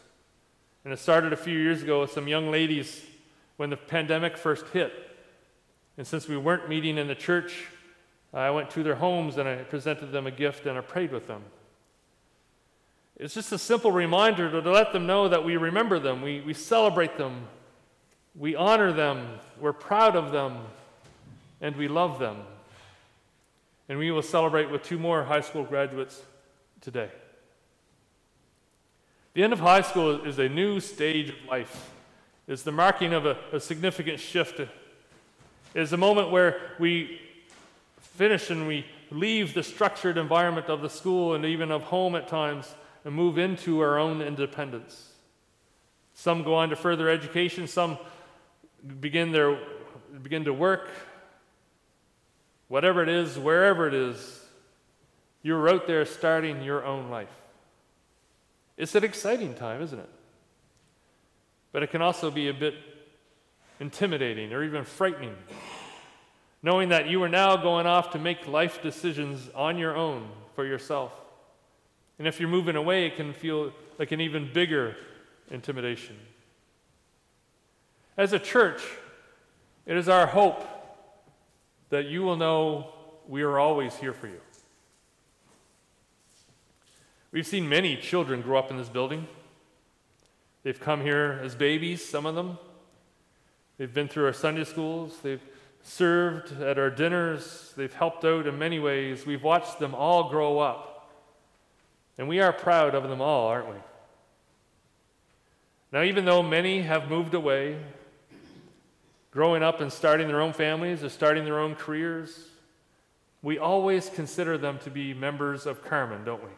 And 0.84 0.92
it 0.92 0.98
started 0.98 1.32
a 1.32 1.36
few 1.36 1.58
years 1.58 1.82
ago 1.82 2.02
with 2.02 2.12
some 2.12 2.28
young 2.28 2.50
ladies 2.50 3.02
when 3.56 3.70
the 3.70 3.76
pandemic 3.76 4.36
first 4.36 4.66
hit. 4.68 4.92
And 5.96 6.06
since 6.06 6.28
we 6.28 6.36
weren't 6.36 6.68
meeting 6.68 6.98
in 6.98 7.06
the 7.06 7.14
church, 7.14 7.68
I 8.34 8.50
went 8.50 8.70
to 8.70 8.82
their 8.82 8.96
homes 8.96 9.38
and 9.38 9.48
I 9.48 9.56
presented 9.56 10.10
them 10.10 10.26
a 10.26 10.30
gift 10.30 10.66
and 10.66 10.76
I 10.76 10.80
prayed 10.80 11.12
with 11.12 11.28
them. 11.28 11.42
It's 13.16 13.34
just 13.34 13.52
a 13.52 13.58
simple 13.58 13.92
reminder 13.92 14.50
to, 14.60 14.70
let 14.70 14.92
them 14.92 15.06
know 15.06 15.28
that 15.28 15.44
we 15.44 15.56
remember 15.56 16.00
them, 16.00 16.20
we, 16.20 16.40
we 16.40 16.52
celebrate 16.52 17.16
them, 17.16 17.46
we 18.34 18.56
honor 18.56 18.92
them, 18.92 19.38
we're 19.60 19.72
proud 19.72 20.16
of 20.16 20.32
them, 20.32 20.58
and 21.60 21.76
we 21.76 21.86
love 21.86 22.18
them. 22.18 22.38
And 23.88 23.98
we 23.98 24.10
will 24.10 24.22
celebrate 24.22 24.68
with 24.68 24.82
two 24.82 24.98
more 24.98 25.22
high 25.22 25.42
school 25.42 25.62
graduates 25.62 26.22
today. 26.80 27.10
The 29.34 29.44
end 29.44 29.52
of 29.52 29.60
high 29.60 29.82
school 29.82 30.24
is 30.24 30.38
a 30.40 30.48
new 30.48 30.80
stage 30.80 31.28
of 31.28 31.36
life. 31.48 31.92
It's 32.48 32.62
the 32.62 32.72
marking 32.72 33.12
of 33.12 33.26
a, 33.26 33.36
a 33.52 33.60
significant 33.60 34.18
shift. 34.18 34.58
It 34.58 34.68
is 35.74 35.92
a 35.92 35.96
moment 35.96 36.30
where 36.30 36.72
we 36.80 37.20
finish 38.14 38.50
and 38.50 38.66
we 38.66 38.86
leave 39.10 39.54
the 39.54 39.62
structured 39.62 40.16
environment 40.16 40.68
of 40.68 40.80
the 40.80 40.88
school 40.88 41.34
and 41.34 41.44
even 41.44 41.70
of 41.70 41.82
home 41.82 42.14
at 42.14 42.28
times 42.28 42.72
and 43.04 43.14
move 43.14 43.38
into 43.38 43.80
our 43.80 43.98
own 43.98 44.22
independence. 44.22 45.12
Some 46.14 46.42
go 46.44 46.54
on 46.54 46.70
to 46.70 46.76
further 46.76 47.08
education, 47.08 47.66
some 47.66 47.98
begin 49.00 49.32
their 49.32 49.58
begin 50.22 50.44
to 50.44 50.52
work. 50.52 50.88
Whatever 52.68 53.02
it 53.02 53.08
is, 53.08 53.38
wherever 53.38 53.86
it 53.88 53.94
is, 53.94 54.44
you're 55.42 55.68
out 55.68 55.86
there 55.86 56.04
starting 56.04 56.62
your 56.62 56.84
own 56.84 57.10
life. 57.10 57.28
It's 58.76 58.94
an 58.94 59.04
exciting 59.04 59.54
time, 59.54 59.82
isn't 59.82 59.98
it? 59.98 60.08
But 61.72 61.82
it 61.82 61.90
can 61.90 62.00
also 62.00 62.30
be 62.30 62.48
a 62.48 62.54
bit 62.54 62.74
intimidating 63.80 64.52
or 64.52 64.62
even 64.62 64.84
frightening 64.84 65.34
knowing 66.64 66.88
that 66.88 67.06
you 67.06 67.22
are 67.22 67.28
now 67.28 67.58
going 67.58 67.86
off 67.86 68.12
to 68.12 68.18
make 68.18 68.48
life 68.48 68.80
decisions 68.80 69.50
on 69.54 69.76
your 69.76 69.94
own 69.94 70.26
for 70.54 70.64
yourself. 70.64 71.12
And 72.18 72.26
if 72.26 72.40
you're 72.40 72.48
moving 72.48 72.74
away, 72.74 73.04
it 73.04 73.16
can 73.16 73.34
feel 73.34 73.70
like 73.98 74.12
an 74.12 74.20
even 74.22 74.50
bigger 74.50 74.96
intimidation. 75.50 76.16
As 78.16 78.32
a 78.32 78.38
church, 78.38 78.82
it 79.84 79.94
is 79.94 80.08
our 80.08 80.26
hope 80.26 80.66
that 81.90 82.06
you 82.06 82.22
will 82.22 82.36
know 82.36 82.94
we 83.28 83.42
are 83.42 83.58
always 83.58 83.94
here 83.96 84.14
for 84.14 84.28
you. 84.28 84.40
We've 87.30 87.46
seen 87.46 87.68
many 87.68 87.94
children 87.94 88.40
grow 88.40 88.58
up 88.58 88.70
in 88.70 88.78
this 88.78 88.88
building. 88.88 89.28
They've 90.62 90.80
come 90.80 91.02
here 91.02 91.38
as 91.42 91.54
babies, 91.54 92.02
some 92.02 92.24
of 92.24 92.34
them. 92.34 92.56
They've 93.76 93.92
been 93.92 94.08
through 94.08 94.24
our 94.24 94.32
Sunday 94.32 94.64
schools. 94.64 95.18
They've 95.22 95.42
served 95.84 96.60
at 96.60 96.78
our 96.78 96.90
dinners, 96.90 97.72
they've 97.76 97.92
helped 97.92 98.24
out 98.24 98.46
in 98.46 98.58
many 98.58 98.78
ways. 98.80 99.24
We've 99.26 99.42
watched 99.42 99.78
them 99.78 99.94
all 99.94 100.30
grow 100.30 100.58
up. 100.58 101.10
And 102.16 102.26
we 102.26 102.40
are 102.40 102.52
proud 102.52 102.94
of 102.94 103.08
them 103.08 103.20
all, 103.20 103.48
aren't 103.48 103.68
we? 103.68 103.76
Now, 105.92 106.02
even 106.02 106.24
though 106.24 106.42
many 106.42 106.82
have 106.82 107.08
moved 107.08 107.34
away, 107.34 107.78
growing 109.30 109.62
up 109.62 109.80
and 109.80 109.92
starting 109.92 110.26
their 110.26 110.40
own 110.40 110.52
families 110.52 111.04
or 111.04 111.10
starting 111.10 111.44
their 111.44 111.58
own 111.58 111.74
careers, 111.74 112.48
we 113.42 113.58
always 113.58 114.08
consider 114.08 114.56
them 114.56 114.78
to 114.80 114.90
be 114.90 115.12
members 115.12 115.66
of 115.66 115.84
Carmen, 115.84 116.24
don't 116.24 116.42
we? 116.42 116.50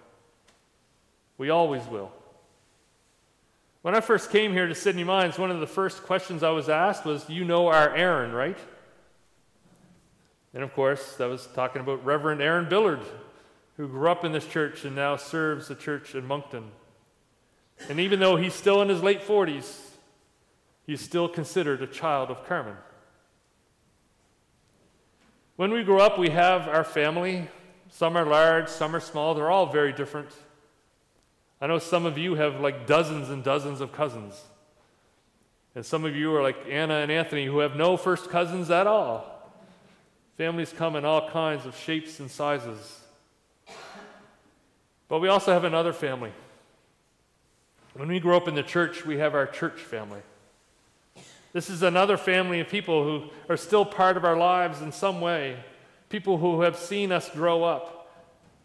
We 1.36 1.50
always 1.50 1.84
will. 1.86 2.12
When 3.82 3.94
I 3.94 4.00
first 4.00 4.30
came 4.30 4.52
here 4.52 4.68
to 4.68 4.74
Sydney 4.74 5.04
Mines, 5.04 5.36
one 5.36 5.50
of 5.50 5.58
the 5.58 5.66
first 5.66 6.04
questions 6.04 6.42
I 6.42 6.50
was 6.50 6.68
asked 6.68 7.04
was, 7.04 7.28
You 7.28 7.44
know 7.44 7.66
our 7.66 7.94
Aaron, 7.94 8.32
right? 8.32 8.58
And 10.56 10.64
of 10.64 10.72
course, 10.72 11.16
that 11.16 11.28
was 11.28 11.46
talking 11.48 11.82
about 11.82 12.02
Reverend 12.02 12.40
Aaron 12.40 12.66
Billard, 12.66 13.02
who 13.76 13.86
grew 13.86 14.08
up 14.08 14.24
in 14.24 14.32
this 14.32 14.46
church 14.46 14.86
and 14.86 14.96
now 14.96 15.16
serves 15.16 15.68
the 15.68 15.74
church 15.74 16.14
in 16.14 16.26
Moncton. 16.26 16.70
And 17.90 18.00
even 18.00 18.20
though 18.20 18.36
he's 18.36 18.54
still 18.54 18.80
in 18.80 18.88
his 18.88 19.02
late 19.02 19.20
40s, 19.20 19.78
he's 20.86 21.02
still 21.02 21.28
considered 21.28 21.82
a 21.82 21.86
child 21.86 22.30
of 22.30 22.46
Carmen. 22.46 22.76
When 25.56 25.74
we 25.74 25.84
grow 25.84 25.98
up, 25.98 26.18
we 26.18 26.30
have 26.30 26.68
our 26.68 26.84
family. 26.84 27.48
Some 27.90 28.16
are 28.16 28.24
large, 28.24 28.68
some 28.68 28.96
are 28.96 29.00
small. 29.00 29.34
They're 29.34 29.50
all 29.50 29.66
very 29.66 29.92
different. 29.92 30.30
I 31.60 31.66
know 31.66 31.78
some 31.78 32.06
of 32.06 32.16
you 32.16 32.36
have 32.36 32.60
like 32.60 32.86
dozens 32.86 33.28
and 33.28 33.44
dozens 33.44 33.82
of 33.82 33.92
cousins. 33.92 34.42
And 35.74 35.84
some 35.84 36.06
of 36.06 36.16
you 36.16 36.34
are 36.34 36.42
like 36.42 36.56
Anna 36.66 36.94
and 36.94 37.12
Anthony 37.12 37.44
who 37.44 37.58
have 37.58 37.76
no 37.76 37.98
first 37.98 38.30
cousins 38.30 38.70
at 38.70 38.86
all. 38.86 39.35
Families 40.36 40.72
come 40.76 40.96
in 40.96 41.04
all 41.04 41.30
kinds 41.30 41.64
of 41.64 41.76
shapes 41.76 42.20
and 42.20 42.30
sizes. 42.30 43.00
But 45.08 45.20
we 45.20 45.28
also 45.28 45.52
have 45.52 45.64
another 45.64 45.92
family. 45.92 46.32
When 47.94 48.08
we 48.08 48.20
grow 48.20 48.36
up 48.36 48.48
in 48.48 48.54
the 48.54 48.62
church, 48.62 49.06
we 49.06 49.18
have 49.18 49.34
our 49.34 49.46
church 49.46 49.80
family. 49.80 50.20
This 51.54 51.70
is 51.70 51.82
another 51.82 52.18
family 52.18 52.60
of 52.60 52.68
people 52.68 53.02
who 53.04 53.30
are 53.48 53.56
still 53.56 53.86
part 53.86 54.18
of 54.18 54.24
our 54.26 54.36
lives 54.36 54.82
in 54.82 54.92
some 54.92 55.22
way, 55.22 55.56
people 56.10 56.36
who 56.36 56.60
have 56.60 56.76
seen 56.76 57.12
us 57.12 57.30
grow 57.30 57.64
up, 57.64 58.12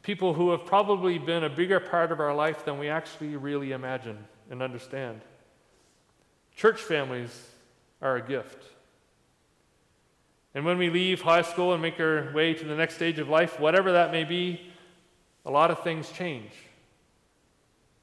people 0.04 0.34
who 0.34 0.52
have 0.52 0.66
probably 0.66 1.18
been 1.18 1.46
a 1.46 1.50
bigger 1.50 1.80
part 1.80 2.12
of 2.12 2.20
our 2.20 2.36
life 2.36 2.66
than 2.66 2.80
we 2.80 2.90
actually 2.90 3.38
really 3.38 3.72
imagine 3.72 4.18
and 4.50 4.62
understand. 4.62 5.22
Church 6.54 6.82
families 6.82 7.48
are 8.02 8.18
a 8.18 8.22
gift. 8.22 8.71
And 10.54 10.66
when 10.66 10.78
we 10.78 10.90
leave 10.90 11.22
high 11.22 11.44
school 11.44 11.74
and 11.74 11.82
make 11.82 12.00
our 12.00 12.32
way 12.34 12.54
to 12.54 12.66
the 12.66 12.76
next 12.76 12.96
stage 12.96 13.20
of 13.20 13.30
life, 13.30 13.60
whatever 13.60 13.94
that 13.94 14.12
may 14.12 14.24
be, 14.24 14.62
a 15.46 15.52
lot 15.52 15.72
of 15.72 15.84
things 15.84 16.12
change. 16.12 16.52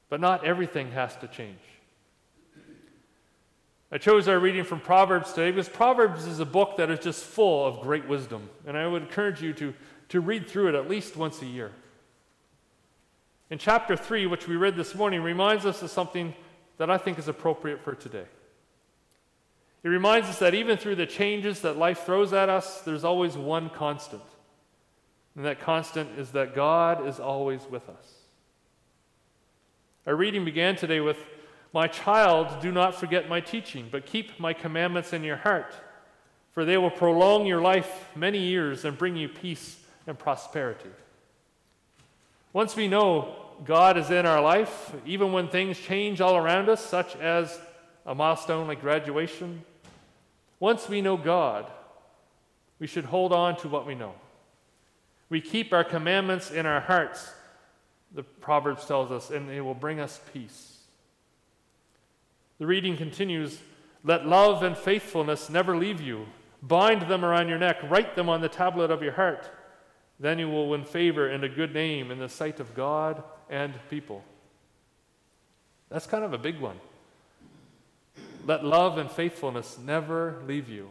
But 0.09 0.19
not 0.19 0.43
everything 0.43 0.91
has 0.91 1.15
to 1.17 1.27
change. 1.27 1.59
I 3.91 3.97
chose 3.97 4.27
our 4.27 4.39
reading 4.39 4.63
from 4.63 4.79
Proverbs 4.79 5.33
today 5.33 5.51
because 5.51 5.69
Proverbs 5.69 6.25
is 6.25 6.39
a 6.39 6.45
book 6.45 6.77
that 6.77 6.91
is 6.91 6.99
just 6.99 7.23
full 7.23 7.65
of 7.65 7.81
great 7.81 8.07
wisdom. 8.07 8.49
And 8.67 8.77
I 8.77 8.85
would 8.85 9.03
encourage 9.03 9.41
you 9.41 9.53
to, 9.53 9.73
to 10.09 10.21
read 10.21 10.47
through 10.47 10.69
it 10.69 10.75
at 10.75 10.89
least 10.89 11.15
once 11.15 11.41
a 11.41 11.45
year. 11.45 11.71
In 13.49 13.57
chapter 13.57 13.95
3, 13.95 14.27
which 14.27 14.47
we 14.47 14.55
read 14.55 14.75
this 14.75 14.93
morning, 14.93 15.23
reminds 15.23 15.65
us 15.65 15.81
of 15.81 15.89
something 15.89 16.35
that 16.77 16.89
I 16.89 16.99
think 16.99 17.17
is 17.17 17.27
appropriate 17.27 17.83
for 17.83 17.95
today. 17.95 18.25
It 19.83 19.87
reminds 19.89 20.27
us 20.27 20.39
that 20.39 20.53
even 20.53 20.77
through 20.77 20.95
the 20.95 21.05
changes 21.05 21.61
that 21.61 21.77
life 21.77 22.05
throws 22.05 22.33
at 22.33 22.49
us, 22.49 22.81
there's 22.81 23.03
always 23.05 23.37
one 23.37 23.69
constant. 23.69 24.23
And 25.35 25.45
that 25.45 25.61
constant 25.61 26.19
is 26.19 26.31
that 26.31 26.53
God 26.53 27.07
is 27.07 27.19
always 27.19 27.65
with 27.69 27.87
us. 27.87 28.13
Our 30.05 30.15
reading 30.15 30.43
began 30.43 30.75
today 30.75 30.99
with 30.99 31.17
My 31.71 31.87
child, 31.87 32.61
do 32.61 32.71
not 32.71 32.95
forget 32.95 33.29
my 33.29 33.39
teaching, 33.39 33.87
but 33.91 34.05
keep 34.05 34.39
my 34.39 34.53
commandments 34.53 35.13
in 35.13 35.23
your 35.23 35.37
heart, 35.37 35.73
for 36.51 36.65
they 36.65 36.77
will 36.77 36.89
prolong 36.89 37.45
your 37.45 37.61
life 37.61 38.09
many 38.15 38.39
years 38.39 38.83
and 38.83 38.97
bring 38.97 39.15
you 39.15 39.29
peace 39.29 39.77
and 40.07 40.17
prosperity. 40.17 40.89
Once 42.51 42.75
we 42.75 42.87
know 42.87 43.35
God 43.63 43.97
is 43.97 44.09
in 44.09 44.25
our 44.25 44.41
life, 44.41 44.91
even 45.05 45.31
when 45.31 45.47
things 45.47 45.77
change 45.77 46.19
all 46.19 46.35
around 46.35 46.67
us, 46.69 46.83
such 46.83 47.15
as 47.17 47.59
a 48.05 48.15
milestone 48.15 48.67
like 48.67 48.81
graduation, 48.81 49.63
once 50.59 50.89
we 50.89 51.01
know 51.01 51.17
God, 51.17 51.69
we 52.79 52.87
should 52.87 53.05
hold 53.05 53.33
on 53.33 53.57
to 53.57 53.67
what 53.67 53.85
we 53.85 53.95
know. 53.95 54.13
We 55.29 55.41
keep 55.41 55.73
our 55.73 55.83
commandments 55.83 56.51
in 56.51 56.65
our 56.65 56.81
hearts, 56.81 57.31
the 58.13 58.23
Proverbs 58.23 58.85
tells 58.85 59.11
us, 59.11 59.29
and 59.29 59.49
they 59.49 59.61
will 59.61 59.75
bring 59.75 59.99
us 59.99 60.19
peace. 60.33 60.77
The 62.57 62.67
reading 62.67 62.97
continues 62.97 63.59
Let 64.03 64.25
love 64.25 64.63
and 64.63 64.77
faithfulness 64.77 65.49
never 65.49 65.77
leave 65.77 66.01
you. 66.01 66.25
Bind 66.61 67.03
them 67.03 67.23
around 67.23 67.47
your 67.47 67.57
neck, 67.57 67.77
write 67.89 68.15
them 68.15 68.27
on 68.27 68.41
the 68.41 68.49
tablet 68.49 68.91
of 68.91 69.01
your 69.01 69.13
heart. 69.13 69.49
Then 70.19 70.39
you 70.39 70.49
will 70.49 70.67
win 70.67 70.83
favor 70.83 71.27
and 71.29 71.43
a 71.43 71.49
good 71.49 71.73
name 71.73 72.11
in 72.11 72.19
the 72.19 72.27
sight 72.27 72.59
of 72.59 72.75
God 72.75 73.23
and 73.49 73.73
people. 73.89 74.23
That's 75.89 76.05
kind 76.05 76.25
of 76.25 76.33
a 76.33 76.37
big 76.37 76.59
one. 76.59 76.77
Let 78.45 78.63
love 78.63 78.97
and 78.97 79.09
faithfulness 79.09 79.77
never 79.77 80.41
leave 80.47 80.69
you. 80.69 80.89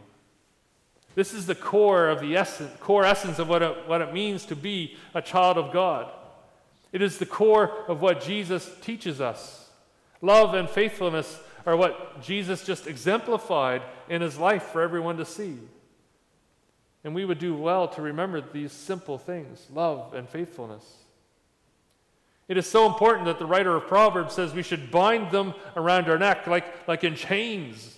This 1.15 1.33
is 1.33 1.47
the 1.47 1.55
core 1.55 2.07
of 2.07 2.21
the 2.21 2.35
essence, 2.35 2.71
core 2.79 3.03
essence 3.03 3.39
of 3.39 3.49
what 3.49 3.61
it, 3.61 3.87
what 3.87 4.01
it 4.01 4.13
means 4.13 4.45
to 4.45 4.55
be 4.55 4.95
a 5.13 5.21
child 5.21 5.57
of 5.57 5.73
God. 5.73 6.09
It 6.91 7.01
is 7.01 7.17
the 7.17 7.25
core 7.25 7.85
of 7.87 8.01
what 8.01 8.21
Jesus 8.21 8.69
teaches 8.81 9.19
us. 9.19 9.69
Love 10.21 10.53
and 10.53 10.69
faithfulness 10.69 11.39
are 11.65 11.75
what 11.75 12.21
Jesus 12.21 12.65
just 12.65 12.87
exemplified 12.87 13.81
in 14.07 14.21
his 14.21 14.37
life 14.37 14.63
for 14.63 14.81
everyone 14.81 15.17
to 15.17 15.25
see. 15.25 15.57
And 17.03 17.15
we 17.15 17.25
would 17.25 17.39
do 17.39 17.55
well 17.55 17.87
to 17.89 18.01
remember 18.01 18.41
these 18.41 18.71
simple 18.71 19.17
things 19.17 19.67
love 19.73 20.13
and 20.13 20.27
faithfulness. 20.27 20.85
It 22.49 22.57
is 22.57 22.67
so 22.67 22.87
important 22.87 23.25
that 23.25 23.37
the 23.37 23.45
writer 23.45 23.75
of 23.75 23.87
Proverbs 23.87 24.33
says 24.33 24.53
we 24.53 24.63
should 24.63 24.89
bind 24.89 25.31
them 25.31 25.53
around 25.77 26.09
our 26.09 26.17
neck 26.17 26.47
like, 26.47 26.87
like 26.87 27.03
in 27.03 27.15
chains, 27.15 27.95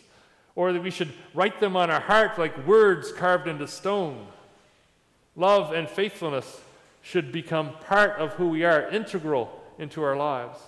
or 0.55 0.73
that 0.73 0.83
we 0.83 0.91
should 0.91 1.13
write 1.33 1.61
them 1.61 1.77
on 1.77 1.89
our 1.89 2.01
heart 2.01 2.37
like 2.37 2.67
words 2.67 3.13
carved 3.13 3.47
into 3.47 3.65
stone. 3.65 4.27
Love 5.37 5.71
and 5.71 5.89
faithfulness 5.89 6.59
should 7.01 7.31
become 7.31 7.71
part 7.87 8.19
of 8.19 8.33
who 8.33 8.49
we 8.49 8.65
are, 8.65 8.89
integral 8.89 9.57
into 9.79 10.03
our 10.03 10.17
lives. 10.17 10.59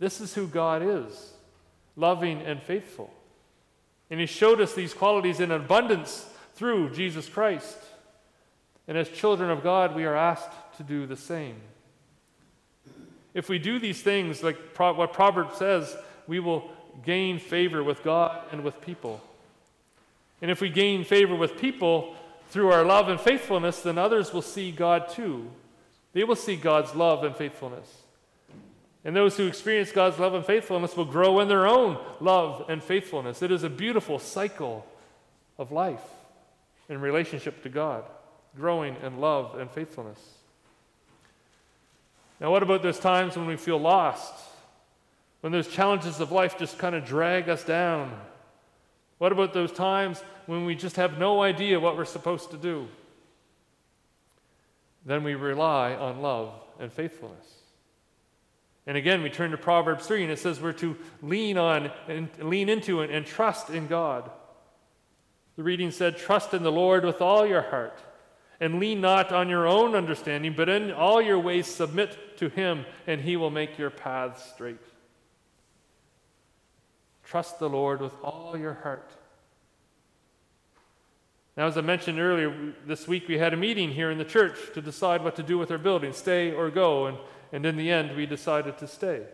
This 0.00 0.20
is 0.20 0.34
who 0.34 0.48
God 0.48 0.82
is 0.82 1.32
loving 1.94 2.40
and 2.42 2.60
faithful. 2.60 3.12
And 4.10 4.18
He 4.18 4.26
showed 4.26 4.60
us 4.60 4.74
these 4.74 4.92
qualities 4.92 5.38
in 5.38 5.52
abundance 5.52 6.28
through 6.54 6.90
Jesus 6.90 7.28
Christ. 7.28 7.78
And 8.88 8.98
as 8.98 9.08
children 9.08 9.50
of 9.50 9.62
God, 9.62 9.94
we 9.94 10.04
are 10.04 10.16
asked 10.16 10.50
to 10.78 10.82
do 10.82 11.06
the 11.06 11.16
same. 11.16 11.56
If 13.34 13.48
we 13.48 13.58
do 13.58 13.78
these 13.78 14.02
things, 14.02 14.42
like 14.42 14.74
Pro- 14.74 14.94
what 14.94 15.12
Proverbs 15.12 15.56
says, 15.56 15.96
we 16.26 16.40
will 16.40 16.70
gain 17.04 17.38
favor 17.38 17.82
with 17.82 18.02
God 18.02 18.44
and 18.52 18.62
with 18.62 18.80
people. 18.80 19.20
And 20.40 20.50
if 20.50 20.60
we 20.60 20.68
gain 20.68 21.04
favor 21.04 21.34
with 21.34 21.56
people 21.56 22.14
through 22.50 22.70
our 22.70 22.84
love 22.84 23.08
and 23.08 23.20
faithfulness, 23.20 23.80
then 23.80 23.96
others 23.96 24.32
will 24.32 24.42
see 24.42 24.70
God 24.70 25.08
too. 25.08 25.50
They 26.12 26.24
will 26.24 26.36
see 26.36 26.56
God's 26.56 26.94
love 26.94 27.24
and 27.24 27.34
faithfulness. 27.34 28.02
And 29.04 29.16
those 29.16 29.36
who 29.36 29.46
experience 29.46 29.90
God's 29.90 30.18
love 30.18 30.34
and 30.34 30.44
faithfulness 30.44 30.96
will 30.96 31.06
grow 31.06 31.40
in 31.40 31.48
their 31.48 31.66
own 31.66 31.98
love 32.20 32.66
and 32.68 32.82
faithfulness. 32.82 33.42
It 33.42 33.50
is 33.50 33.64
a 33.64 33.70
beautiful 33.70 34.18
cycle 34.18 34.86
of 35.58 35.72
life 35.72 36.04
in 36.88 37.00
relationship 37.00 37.62
to 37.62 37.68
God, 37.68 38.04
growing 38.56 38.96
in 39.02 39.18
love 39.18 39.58
and 39.58 39.70
faithfulness. 39.70 40.18
Now, 42.42 42.50
what 42.50 42.64
about 42.64 42.82
those 42.82 42.98
times 42.98 43.36
when 43.36 43.46
we 43.46 43.56
feel 43.56 43.78
lost? 43.78 44.34
When 45.42 45.52
those 45.52 45.68
challenges 45.68 46.18
of 46.18 46.32
life 46.32 46.58
just 46.58 46.76
kind 46.76 46.96
of 46.96 47.04
drag 47.04 47.48
us 47.48 47.62
down? 47.62 48.12
What 49.18 49.30
about 49.30 49.52
those 49.54 49.70
times 49.70 50.20
when 50.46 50.64
we 50.64 50.74
just 50.74 50.96
have 50.96 51.18
no 51.18 51.40
idea 51.40 51.78
what 51.78 51.96
we're 51.96 52.04
supposed 52.04 52.50
to 52.50 52.56
do? 52.56 52.88
Then 55.06 55.22
we 55.22 55.36
rely 55.36 55.94
on 55.94 56.20
love 56.20 56.52
and 56.80 56.92
faithfulness. 56.92 57.46
And 58.88 58.96
again, 58.96 59.22
we 59.22 59.30
turn 59.30 59.52
to 59.52 59.56
Proverbs 59.56 60.08
3, 60.08 60.24
and 60.24 60.32
it 60.32 60.40
says 60.40 60.60
we're 60.60 60.72
to 60.74 60.96
lean 61.22 61.56
on 61.56 61.92
and 62.08 62.28
lean 62.40 62.68
into 62.68 63.02
and, 63.02 63.12
and 63.12 63.24
trust 63.24 63.70
in 63.70 63.86
God. 63.86 64.28
The 65.54 65.62
reading 65.62 65.92
said, 65.92 66.16
Trust 66.16 66.54
in 66.54 66.64
the 66.64 66.72
Lord 66.72 67.04
with 67.04 67.22
all 67.22 67.46
your 67.46 67.62
heart 67.62 67.96
and 68.62 68.78
lean 68.78 69.00
not 69.00 69.32
on 69.32 69.48
your 69.48 69.66
own 69.66 69.96
understanding, 69.96 70.54
but 70.56 70.68
in 70.68 70.92
all 70.92 71.20
your 71.20 71.38
ways 71.40 71.66
submit 71.66 72.38
to 72.38 72.48
him, 72.48 72.86
and 73.08 73.20
he 73.20 73.36
will 73.36 73.50
make 73.50 73.76
your 73.76 73.90
paths 73.90 74.52
straight. 74.52 74.78
Trust 77.24 77.58
the 77.58 77.68
Lord 77.68 78.00
with 78.00 78.14
all 78.22 78.56
your 78.56 78.74
heart. 78.74 79.10
Now, 81.56 81.66
as 81.66 81.76
I 81.76 81.80
mentioned 81.80 82.20
earlier, 82.20 82.72
this 82.86 83.08
week 83.08 83.26
we 83.26 83.36
had 83.36 83.52
a 83.52 83.56
meeting 83.56 83.90
here 83.90 84.12
in 84.12 84.18
the 84.18 84.24
church 84.24 84.56
to 84.74 84.80
decide 84.80 85.24
what 85.24 85.34
to 85.36 85.42
do 85.42 85.58
with 85.58 85.72
our 85.72 85.76
building 85.76 86.12
stay 86.12 86.52
or 86.52 86.70
go, 86.70 87.06
and, 87.06 87.18
and 87.50 87.66
in 87.66 87.76
the 87.76 87.90
end, 87.90 88.16
we 88.16 88.26
decided 88.26 88.78
to 88.78 88.86
stay. 88.86 89.24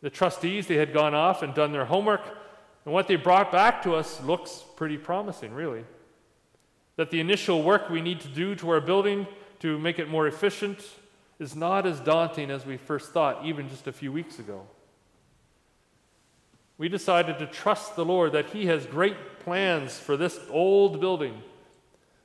The 0.00 0.08
trustees, 0.08 0.68
they 0.68 0.76
had 0.76 0.94
gone 0.94 1.14
off 1.14 1.42
and 1.42 1.52
done 1.52 1.72
their 1.72 1.84
homework, 1.84 2.22
and 2.86 2.94
what 2.94 3.08
they 3.08 3.16
brought 3.16 3.52
back 3.52 3.82
to 3.82 3.94
us 3.94 4.22
looks 4.22 4.64
pretty 4.74 4.96
promising, 4.96 5.52
really. 5.52 5.84
That 6.96 7.10
the 7.10 7.20
initial 7.20 7.62
work 7.62 7.90
we 7.90 8.00
need 8.00 8.20
to 8.20 8.28
do 8.28 8.54
to 8.56 8.70
our 8.70 8.80
building 8.80 9.26
to 9.60 9.78
make 9.78 9.98
it 9.98 10.08
more 10.08 10.26
efficient 10.26 10.78
is 11.38 11.56
not 11.56 11.86
as 11.86 12.00
daunting 12.00 12.50
as 12.50 12.64
we 12.64 12.76
first 12.76 13.12
thought, 13.12 13.44
even 13.44 13.68
just 13.68 13.86
a 13.86 13.92
few 13.92 14.12
weeks 14.12 14.38
ago. 14.38 14.66
We 16.78 16.88
decided 16.88 17.38
to 17.38 17.46
trust 17.46 17.96
the 17.96 18.04
Lord 18.04 18.32
that 18.32 18.46
He 18.46 18.66
has 18.66 18.86
great 18.86 19.40
plans 19.40 19.98
for 19.98 20.16
this 20.16 20.38
old 20.50 21.00
building, 21.00 21.42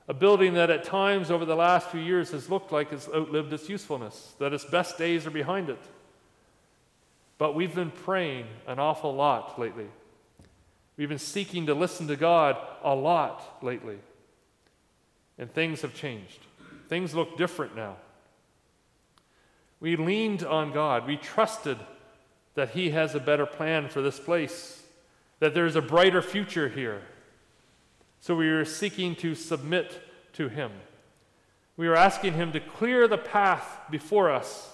a 0.07 0.13
building 0.13 0.55
that 0.55 0.69
at 0.69 0.83
times 0.83 1.29
over 1.29 1.45
the 1.45 1.55
last 1.55 1.89
few 1.89 1.99
years 1.99 2.31
has 2.31 2.49
looked 2.49 2.71
like 2.71 2.91
it's 2.91 3.07
outlived 3.09 3.53
its 3.53 3.69
usefulness, 3.69 4.33
that 4.39 4.53
its 4.53 4.65
best 4.65 4.97
days 4.97 5.27
are 5.27 5.31
behind 5.31 5.69
it. 5.69 5.81
But 7.37 7.55
we've 7.55 7.73
been 7.73 7.91
praying 7.91 8.47
an 8.67 8.79
awful 8.79 9.13
lot 9.13 9.59
lately. 9.59 9.87
We've 10.97 11.09
been 11.09 11.19
seeking 11.19 11.67
to 11.67 11.73
listen 11.73 12.07
to 12.07 12.15
God 12.15 12.57
a 12.83 12.93
lot 12.93 13.63
lately. 13.63 13.99
And 15.39 15.51
things 15.51 15.81
have 15.81 15.95
changed. 15.95 16.39
Things 16.89 17.15
look 17.15 17.37
different 17.37 17.75
now. 17.75 17.95
We 19.79 19.95
leaned 19.95 20.43
on 20.43 20.73
God. 20.73 21.07
We 21.07 21.15
trusted 21.15 21.77
that 22.55 22.71
He 22.71 22.89
has 22.91 23.15
a 23.15 23.19
better 23.19 23.45
plan 23.45 23.87
for 23.87 24.01
this 24.01 24.19
place, 24.19 24.83
that 25.39 25.53
there's 25.53 25.77
a 25.77 25.81
brighter 25.81 26.21
future 26.21 26.67
here. 26.67 27.01
So 28.19 28.35
we 28.35 28.49
are 28.49 28.65
seeking 28.65 29.15
to 29.17 29.33
submit 29.33 30.01
to 30.33 30.49
Him. 30.49 30.71
We 31.77 31.87
are 31.87 31.95
asking 31.95 32.33
Him 32.33 32.51
to 32.51 32.59
clear 32.59 33.07
the 33.07 33.17
path 33.17 33.79
before 33.89 34.29
us 34.29 34.73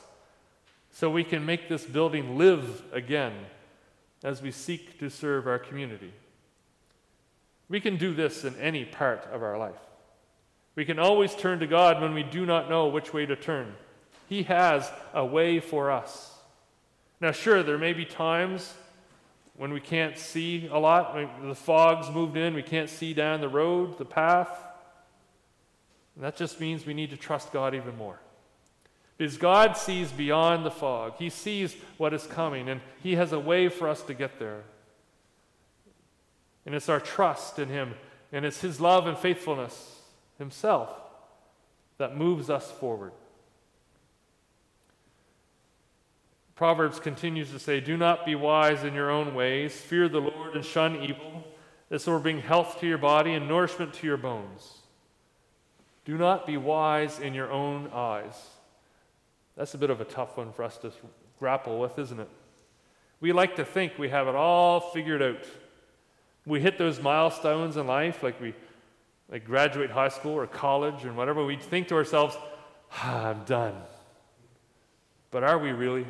so 0.91 1.12
we 1.12 1.23
can 1.23 1.45
make 1.45 1.69
this 1.69 1.86
building 1.86 2.39
live 2.39 2.82
again 2.91 3.34
as 4.23 4.41
we 4.41 4.49
seek 4.49 4.97
to 4.97 5.10
serve 5.10 5.45
our 5.45 5.60
community. 5.60 6.12
We 7.69 7.80
can 7.80 7.97
do 7.97 8.15
this 8.15 8.43
in 8.43 8.56
any 8.56 8.86
part 8.86 9.28
of 9.32 9.43
our 9.43 9.60
life. 9.60 9.75
We 10.75 10.83
can 10.83 10.99
always 10.99 11.33
turn 11.33 11.59
to 11.59 11.67
God 11.67 12.01
when 12.01 12.13
we 12.13 12.23
do 12.23 12.45
not 12.45 12.69
know 12.69 12.88
which 12.88 13.13
way 13.13 13.25
to 13.25 13.35
turn. 13.35 13.73
He 14.27 14.43
has 14.43 14.91
a 15.13 15.25
way 15.25 15.59
for 15.59 15.89
us. 15.89 16.33
Now, 17.21 17.31
sure, 17.31 17.63
there 17.63 17.77
may 17.77 17.93
be 17.93 18.05
times 18.05 18.73
when 19.55 19.71
we 19.71 19.79
can't 19.79 20.17
see 20.17 20.67
a 20.69 20.77
lot. 20.77 21.15
The 21.41 21.55
fog's 21.55 22.09
moved 22.11 22.35
in, 22.35 22.53
we 22.53 22.61
can't 22.61 22.89
see 22.89 23.13
down 23.13 23.39
the 23.39 23.47
road, 23.47 23.97
the 23.97 24.05
path. 24.05 24.49
And 26.15 26.23
that 26.25 26.35
just 26.35 26.59
means 26.59 26.85
we 26.85 26.93
need 26.93 27.11
to 27.11 27.17
trust 27.17 27.53
God 27.53 27.73
even 27.73 27.97
more. 27.97 28.19
Because 29.17 29.38
God 29.38 29.77
sees 29.77 30.11
beyond 30.11 30.65
the 30.65 30.71
fog, 30.71 31.13
He 31.17 31.29
sees 31.29 31.73
what 31.97 32.13
is 32.13 32.27
coming, 32.27 32.67
and 32.67 32.81
He 33.01 33.15
has 33.15 33.31
a 33.31 33.39
way 33.39 33.69
for 33.69 33.88
us 33.88 34.01
to 34.03 34.13
get 34.13 34.39
there. 34.39 34.63
And 36.65 36.75
it's 36.75 36.89
our 36.89 36.99
trust 36.99 37.59
in 37.59 37.69
Him, 37.69 37.93
and 38.33 38.43
it's 38.43 38.59
His 38.59 38.81
love 38.81 39.07
and 39.07 39.17
faithfulness 39.17 39.94
Himself 40.38 40.89
that 41.98 42.17
moves 42.17 42.50
us 42.50 42.71
forward. 42.71 43.12
Proverbs 46.56 47.00
continues 47.00 47.52
to 47.52 47.60
say, 47.60 47.82
Do 47.82 47.98
not 47.98 48.26
be 48.26 48.36
wise 48.36 48.84
in 48.84 48.93
your 48.93 49.10
own 49.10 49.36
ways. 49.36 49.76
Fear 49.76 50.10
the 50.10 50.21
Lord 50.21 50.56
and 50.56 50.63
shun 50.63 50.95
evil. 51.04 51.43
This 51.89 52.08
will 52.08 52.19
bring 52.19 52.41
health 52.41 52.80
to 52.80 52.88
your 52.88 52.98
body 52.98 53.34
and 53.34 53.48
nourishment 53.48 53.93
to 53.95 54.08
your 54.08 54.17
bones. 54.17 54.78
Do 56.06 56.17
not 56.17 56.48
be 56.48 56.56
wise 56.56 57.19
in 57.19 57.34
your 57.34 57.52
own 57.52 57.89
eyes. 57.93 58.36
That's 59.58 59.74
a 59.74 59.78
bit 59.78 59.89
of 59.89 60.02
a 60.02 60.06
tough 60.06 60.38
one 60.38 60.54
for 60.54 60.63
us 60.63 60.78
to 60.78 60.91
grapple 61.39 61.80
with, 61.80 62.00
isn't 62.00 62.19
it? 62.19 62.30
We 63.19 63.32
like 63.32 63.56
to 63.58 63.65
think 63.65 63.93
we 63.98 64.10
have 64.10 64.28
it 64.28 64.36
all 64.36 64.80
figured 64.80 65.21
out. 65.21 65.45
We 66.45 66.62
hit 66.62 66.78
those 66.78 67.02
milestones 67.02 67.76
in 67.76 67.88
life, 67.88 68.21
like 68.21 68.39
we 68.39 68.54
like 69.29 69.45
graduate 69.45 69.89
high 69.89 70.09
school 70.09 70.33
or 70.33 70.47
college 70.47 71.03
and 71.03 71.17
whatever, 71.17 71.43
we 71.43 71.57
think 71.57 71.88
to 71.89 71.95
ourselves, 71.95 72.38
ah, 72.91 73.29
I'm 73.29 73.43
done. 73.45 73.75
But 75.31 75.43
are 75.43 75.57
we 75.57 75.71
really? 75.71 76.05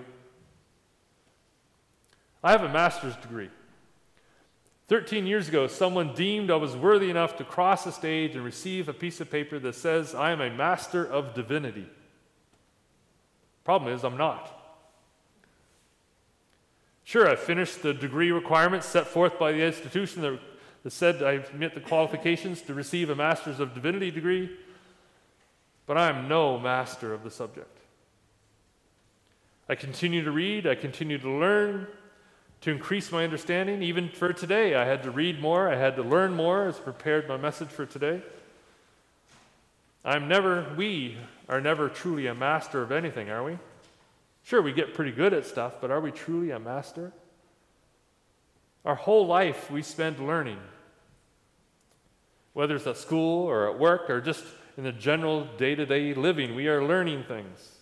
I 2.43 2.51
have 2.51 2.63
a 2.63 2.69
master's 2.69 3.15
degree. 3.17 3.49
13 4.87 5.25
years 5.25 5.47
ago, 5.49 5.65
someone 5.65 6.13
deemed 6.13 6.51
I 6.51 6.57
was 6.57 6.75
worthy 6.75 7.09
enough 7.09 7.37
to 7.37 7.43
cross 7.43 7.85
the 7.85 7.91
stage 7.91 8.35
and 8.35 8.45
receive 8.45 8.87
a 8.87 8.93
piece 8.93 9.19
of 9.19 9.31
paper 9.31 9.57
that 9.57 9.73
says 9.73 10.13
I 10.13 10.31
am 10.31 10.41
a 10.41 10.51
master 10.51 11.03
of 11.03 11.33
divinity. 11.33 11.87
Problem 13.63 13.91
is, 13.91 14.03
I'm 14.03 14.17
not. 14.17 14.51
Sure, 17.03 17.27
I 17.27 17.35
finished 17.35 17.81
the 17.81 17.93
degree 17.93 18.31
requirements 18.31 18.85
set 18.85 19.07
forth 19.07 19.39
by 19.39 19.51
the 19.51 19.63
institution 19.63 20.21
that, 20.21 20.39
that 20.85 20.93
said 20.93 21.23
I 21.23 21.43
met 21.57 21.73
the 21.73 21.81
qualifications 21.81 22.61
to 22.61 22.75
receive 22.75 23.09
a 23.09 23.15
master's 23.15 23.59
of 23.59 23.73
divinity 23.73 24.11
degree, 24.11 24.51
but 25.87 25.97
I 25.97 26.09
am 26.09 26.27
no 26.27 26.59
master 26.59 27.11
of 27.11 27.23
the 27.23 27.31
subject. 27.31 27.75
I 29.67 29.73
continue 29.73 30.23
to 30.23 30.29
read, 30.29 30.67
I 30.67 30.75
continue 30.75 31.17
to 31.17 31.27
learn, 31.27 31.87
to 32.61 32.69
increase 32.69 33.11
my 33.11 33.23
understanding. 33.23 33.81
Even 33.81 34.09
for 34.09 34.31
today, 34.31 34.75
I 34.75 34.85
had 34.85 35.01
to 35.01 35.09
read 35.09 35.41
more, 35.41 35.67
I 35.67 35.75
had 35.75 35.95
to 35.95 36.03
learn 36.03 36.35
more 36.35 36.67
as 36.67 36.77
I 36.77 36.83
prepared 36.83 37.27
my 37.27 37.37
message 37.37 37.69
for 37.69 37.87
today. 37.87 38.21
I'm 40.03 40.27
never, 40.27 40.71
we 40.77 41.17
are 41.49 41.61
never 41.61 41.89
truly 41.89 42.27
a 42.27 42.35
master 42.35 42.83
of 42.83 42.91
anything, 42.91 43.31
are 43.31 43.43
we? 43.43 43.57
Sure, 44.43 44.61
we 44.61 44.71
get 44.71 44.93
pretty 44.93 45.13
good 45.13 45.33
at 45.33 45.47
stuff, 45.47 45.81
but 45.81 45.89
are 45.89 45.99
we 45.99 46.11
truly 46.11 46.51
a 46.51 46.59
master? 46.59 47.11
Our 48.85 48.93
whole 48.93 49.25
life 49.25 49.71
we 49.71 49.81
spend 49.81 50.19
learning. 50.19 50.59
Whether 52.55 52.77
it's 52.77 52.87
at 52.87 52.95
school 52.95 53.43
or 53.43 53.69
at 53.69 53.77
work 53.77 54.09
or 54.09 54.21
just 54.21 54.45
in 54.77 54.85
the 54.85 54.93
general 54.93 55.45
day 55.57 55.75
to 55.75 55.85
day 55.85 56.13
living, 56.13 56.55
we 56.55 56.69
are 56.69 56.81
learning 56.81 57.25
things. 57.25 57.73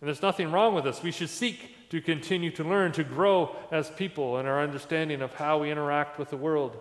And 0.00 0.08
there's 0.08 0.22
nothing 0.22 0.50
wrong 0.50 0.74
with 0.74 0.84
this. 0.84 1.02
We 1.02 1.10
should 1.10 1.28
seek 1.28 1.90
to 1.90 2.00
continue 2.00 2.50
to 2.52 2.64
learn, 2.64 2.92
to 2.92 3.04
grow 3.04 3.54
as 3.70 3.90
people 3.90 4.38
in 4.38 4.46
our 4.46 4.62
understanding 4.62 5.20
of 5.20 5.34
how 5.34 5.58
we 5.58 5.70
interact 5.70 6.18
with 6.18 6.30
the 6.30 6.38
world. 6.38 6.74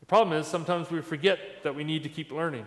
The 0.00 0.06
problem 0.06 0.38
is 0.38 0.46
sometimes 0.46 0.90
we 0.90 1.02
forget 1.02 1.38
that 1.62 1.74
we 1.74 1.84
need 1.84 2.02
to 2.04 2.08
keep 2.08 2.32
learning. 2.32 2.64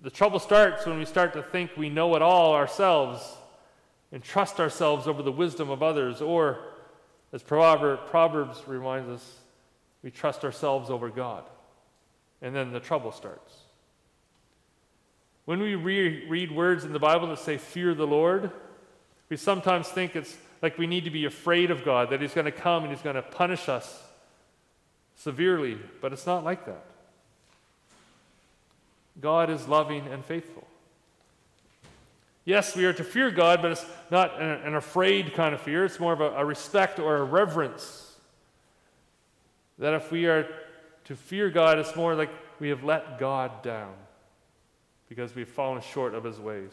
The 0.00 0.10
trouble 0.10 0.38
starts 0.38 0.86
when 0.86 0.98
we 0.98 1.04
start 1.04 1.34
to 1.34 1.42
think 1.42 1.76
we 1.76 1.90
know 1.90 2.16
it 2.16 2.22
all 2.22 2.54
ourselves 2.54 3.36
and 4.10 4.22
trust 4.22 4.58
ourselves 4.58 5.06
over 5.06 5.22
the 5.22 5.32
wisdom 5.32 5.68
of 5.68 5.82
others, 5.82 6.22
or, 6.22 6.60
as 7.34 7.42
Proverbs 7.42 8.62
reminds 8.66 9.10
us, 9.10 9.40
we 10.02 10.10
trust 10.10 10.44
ourselves 10.44 10.90
over 10.90 11.08
God. 11.08 11.44
And 12.42 12.54
then 12.54 12.72
the 12.72 12.80
trouble 12.80 13.12
starts. 13.12 13.54
When 15.46 15.60
we 15.60 15.74
re- 15.74 16.26
read 16.28 16.52
words 16.52 16.84
in 16.84 16.92
the 16.92 16.98
Bible 16.98 17.28
that 17.28 17.38
say, 17.38 17.56
Fear 17.56 17.94
the 17.94 18.06
Lord, 18.06 18.50
we 19.28 19.36
sometimes 19.36 19.88
think 19.88 20.16
it's 20.16 20.36
like 20.62 20.78
we 20.78 20.86
need 20.86 21.04
to 21.04 21.10
be 21.10 21.24
afraid 21.24 21.70
of 21.70 21.84
God, 21.84 22.10
that 22.10 22.20
He's 22.20 22.34
going 22.34 22.46
to 22.46 22.52
come 22.52 22.82
and 22.84 22.92
He's 22.92 23.02
going 23.02 23.16
to 23.16 23.22
punish 23.22 23.68
us 23.68 24.02
severely, 25.16 25.78
but 26.00 26.12
it's 26.12 26.26
not 26.26 26.44
like 26.44 26.66
that. 26.66 26.84
God 29.20 29.48
is 29.48 29.66
loving 29.66 30.06
and 30.08 30.24
faithful. 30.24 30.66
Yes, 32.44 32.76
we 32.76 32.84
are 32.84 32.92
to 32.92 33.02
fear 33.02 33.30
God, 33.30 33.60
but 33.60 33.72
it's 33.72 33.86
not 34.10 34.40
an, 34.40 34.48
an 34.48 34.74
afraid 34.76 35.34
kind 35.34 35.54
of 35.54 35.60
fear. 35.60 35.84
It's 35.84 35.98
more 35.98 36.12
of 36.12 36.20
a, 36.20 36.30
a 36.30 36.44
respect 36.44 37.00
or 37.00 37.16
a 37.16 37.24
reverence. 37.24 38.05
That 39.78 39.94
if 39.94 40.10
we 40.10 40.26
are 40.26 40.48
to 41.04 41.16
fear 41.16 41.50
God, 41.50 41.78
it's 41.78 41.94
more 41.96 42.14
like 42.14 42.30
we 42.58 42.68
have 42.70 42.84
let 42.84 43.18
God 43.18 43.62
down 43.62 43.94
because 45.08 45.34
we've 45.34 45.48
fallen 45.48 45.82
short 45.82 46.14
of 46.14 46.24
his 46.24 46.40
ways. 46.40 46.72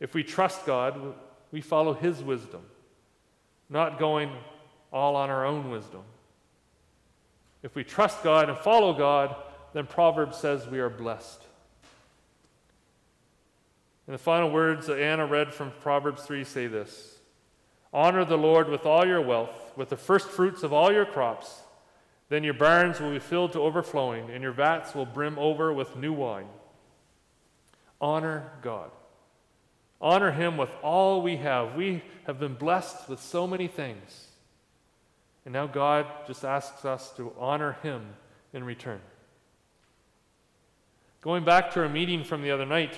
If 0.00 0.14
we 0.14 0.22
trust 0.22 0.66
God, 0.66 1.14
we 1.50 1.60
follow 1.60 1.94
His 1.94 2.22
wisdom, 2.22 2.62
not 3.70 3.98
going 3.98 4.30
all 4.92 5.16
on 5.16 5.30
our 5.30 5.46
own 5.46 5.70
wisdom. 5.70 6.02
If 7.62 7.74
we 7.74 7.84
trust 7.84 8.22
God 8.22 8.48
and 8.48 8.58
follow 8.58 8.92
God, 8.92 9.34
then 9.72 9.86
Proverbs 9.86 10.36
says 10.36 10.66
we 10.66 10.80
are 10.80 10.90
blessed. 10.90 11.42
And 14.06 14.14
the 14.14 14.18
final 14.18 14.50
words 14.50 14.88
that 14.88 15.00
Anna 15.00 15.26
read 15.26 15.54
from 15.54 15.72
Proverbs 15.80 16.22
3 16.22 16.44
say 16.44 16.66
this 16.66 17.13
Honor 17.94 18.24
the 18.24 18.36
Lord 18.36 18.68
with 18.68 18.84
all 18.84 19.06
your 19.06 19.22
wealth, 19.22 19.72
with 19.76 19.88
the 19.88 19.96
first 19.96 20.28
fruits 20.28 20.64
of 20.64 20.72
all 20.72 20.92
your 20.92 21.06
crops. 21.06 21.62
Then 22.28 22.42
your 22.42 22.54
barns 22.54 23.00
will 23.00 23.12
be 23.12 23.20
filled 23.20 23.52
to 23.52 23.60
overflowing, 23.60 24.30
and 24.30 24.42
your 24.42 24.52
vats 24.52 24.96
will 24.96 25.06
brim 25.06 25.38
over 25.38 25.72
with 25.72 25.94
new 25.94 26.12
wine. 26.12 26.48
Honor 28.00 28.50
God. 28.62 28.90
Honor 30.00 30.32
him 30.32 30.56
with 30.56 30.70
all 30.82 31.22
we 31.22 31.36
have. 31.36 31.76
We 31.76 32.02
have 32.26 32.40
been 32.40 32.54
blessed 32.54 33.08
with 33.08 33.20
so 33.20 33.46
many 33.46 33.68
things. 33.68 34.26
And 35.44 35.52
now 35.52 35.68
God 35.68 36.06
just 36.26 36.44
asks 36.44 36.84
us 36.84 37.12
to 37.16 37.32
honor 37.38 37.76
him 37.82 38.02
in 38.52 38.64
return. 38.64 39.00
Going 41.20 41.44
back 41.44 41.70
to 41.72 41.82
our 41.82 41.88
meeting 41.88 42.24
from 42.24 42.42
the 42.42 42.50
other 42.50 42.66
night, 42.66 42.94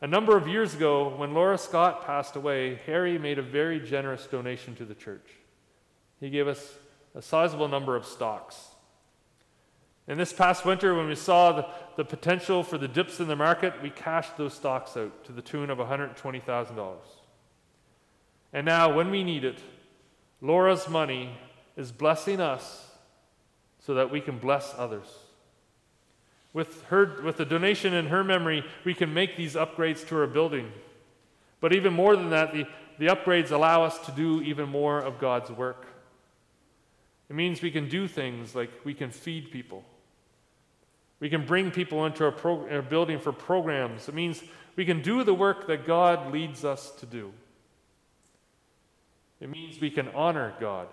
a 0.00 0.06
number 0.06 0.36
of 0.36 0.48
years 0.48 0.74
ago, 0.74 1.14
when 1.16 1.34
Laura 1.34 1.58
Scott 1.58 2.06
passed 2.06 2.36
away, 2.36 2.80
Harry 2.86 3.18
made 3.18 3.38
a 3.38 3.42
very 3.42 3.80
generous 3.80 4.26
donation 4.26 4.74
to 4.76 4.84
the 4.84 4.94
church. 4.94 5.26
He 6.20 6.30
gave 6.30 6.48
us 6.48 6.74
a 7.14 7.20
sizable 7.20 7.68
number 7.68 7.96
of 7.96 8.06
stocks. 8.06 8.68
And 10.08 10.18
this 10.18 10.32
past 10.32 10.64
winter, 10.64 10.94
when 10.94 11.06
we 11.06 11.14
saw 11.14 11.52
the, 11.52 11.66
the 11.96 12.04
potential 12.04 12.62
for 12.62 12.78
the 12.78 12.88
dips 12.88 13.20
in 13.20 13.28
the 13.28 13.36
market, 13.36 13.74
we 13.82 13.90
cashed 13.90 14.36
those 14.36 14.54
stocks 14.54 14.96
out 14.96 15.24
to 15.24 15.32
the 15.32 15.42
tune 15.42 15.70
of 15.70 15.78
$120,000. 15.78 16.96
And 18.52 18.66
now, 18.66 18.92
when 18.92 19.10
we 19.10 19.22
need 19.22 19.44
it, 19.44 19.58
Laura's 20.40 20.88
money 20.88 21.38
is 21.76 21.92
blessing 21.92 22.40
us 22.40 22.90
so 23.78 23.94
that 23.94 24.10
we 24.10 24.20
can 24.20 24.38
bless 24.38 24.74
others. 24.76 25.06
With, 26.52 26.82
her, 26.86 27.22
with 27.22 27.36
the 27.36 27.44
donation 27.44 27.94
in 27.94 28.06
her 28.06 28.24
memory, 28.24 28.64
we 28.84 28.94
can 28.94 29.14
make 29.14 29.36
these 29.36 29.54
upgrades 29.54 30.06
to 30.08 30.18
our 30.18 30.26
building. 30.26 30.72
But 31.60 31.72
even 31.72 31.92
more 31.92 32.16
than 32.16 32.30
that, 32.30 32.52
the, 32.52 32.66
the 32.98 33.06
upgrades 33.06 33.50
allow 33.50 33.84
us 33.84 33.98
to 34.06 34.12
do 34.12 34.42
even 34.42 34.68
more 34.68 34.98
of 34.98 35.20
God's 35.20 35.50
work. 35.50 35.86
It 37.28 37.36
means 37.36 37.62
we 37.62 37.70
can 37.70 37.88
do 37.88 38.08
things 38.08 38.54
like 38.54 38.70
we 38.84 38.94
can 38.94 39.10
feed 39.10 39.52
people. 39.52 39.84
We 41.20 41.28
can 41.28 41.46
bring 41.46 41.70
people 41.70 42.06
into 42.06 42.24
our, 42.24 42.70
our 42.70 42.82
building 42.82 43.20
for 43.20 43.32
programs. 43.32 44.08
It 44.08 44.14
means 44.14 44.42
we 44.74 44.84
can 44.84 45.02
do 45.02 45.22
the 45.22 45.34
work 45.34 45.68
that 45.68 45.86
God 45.86 46.32
leads 46.32 46.64
us 46.64 46.90
to 46.92 47.06
do. 47.06 47.32
It 49.40 49.48
means 49.48 49.80
we 49.80 49.90
can 49.90 50.08
honor 50.08 50.54
God. 50.58 50.88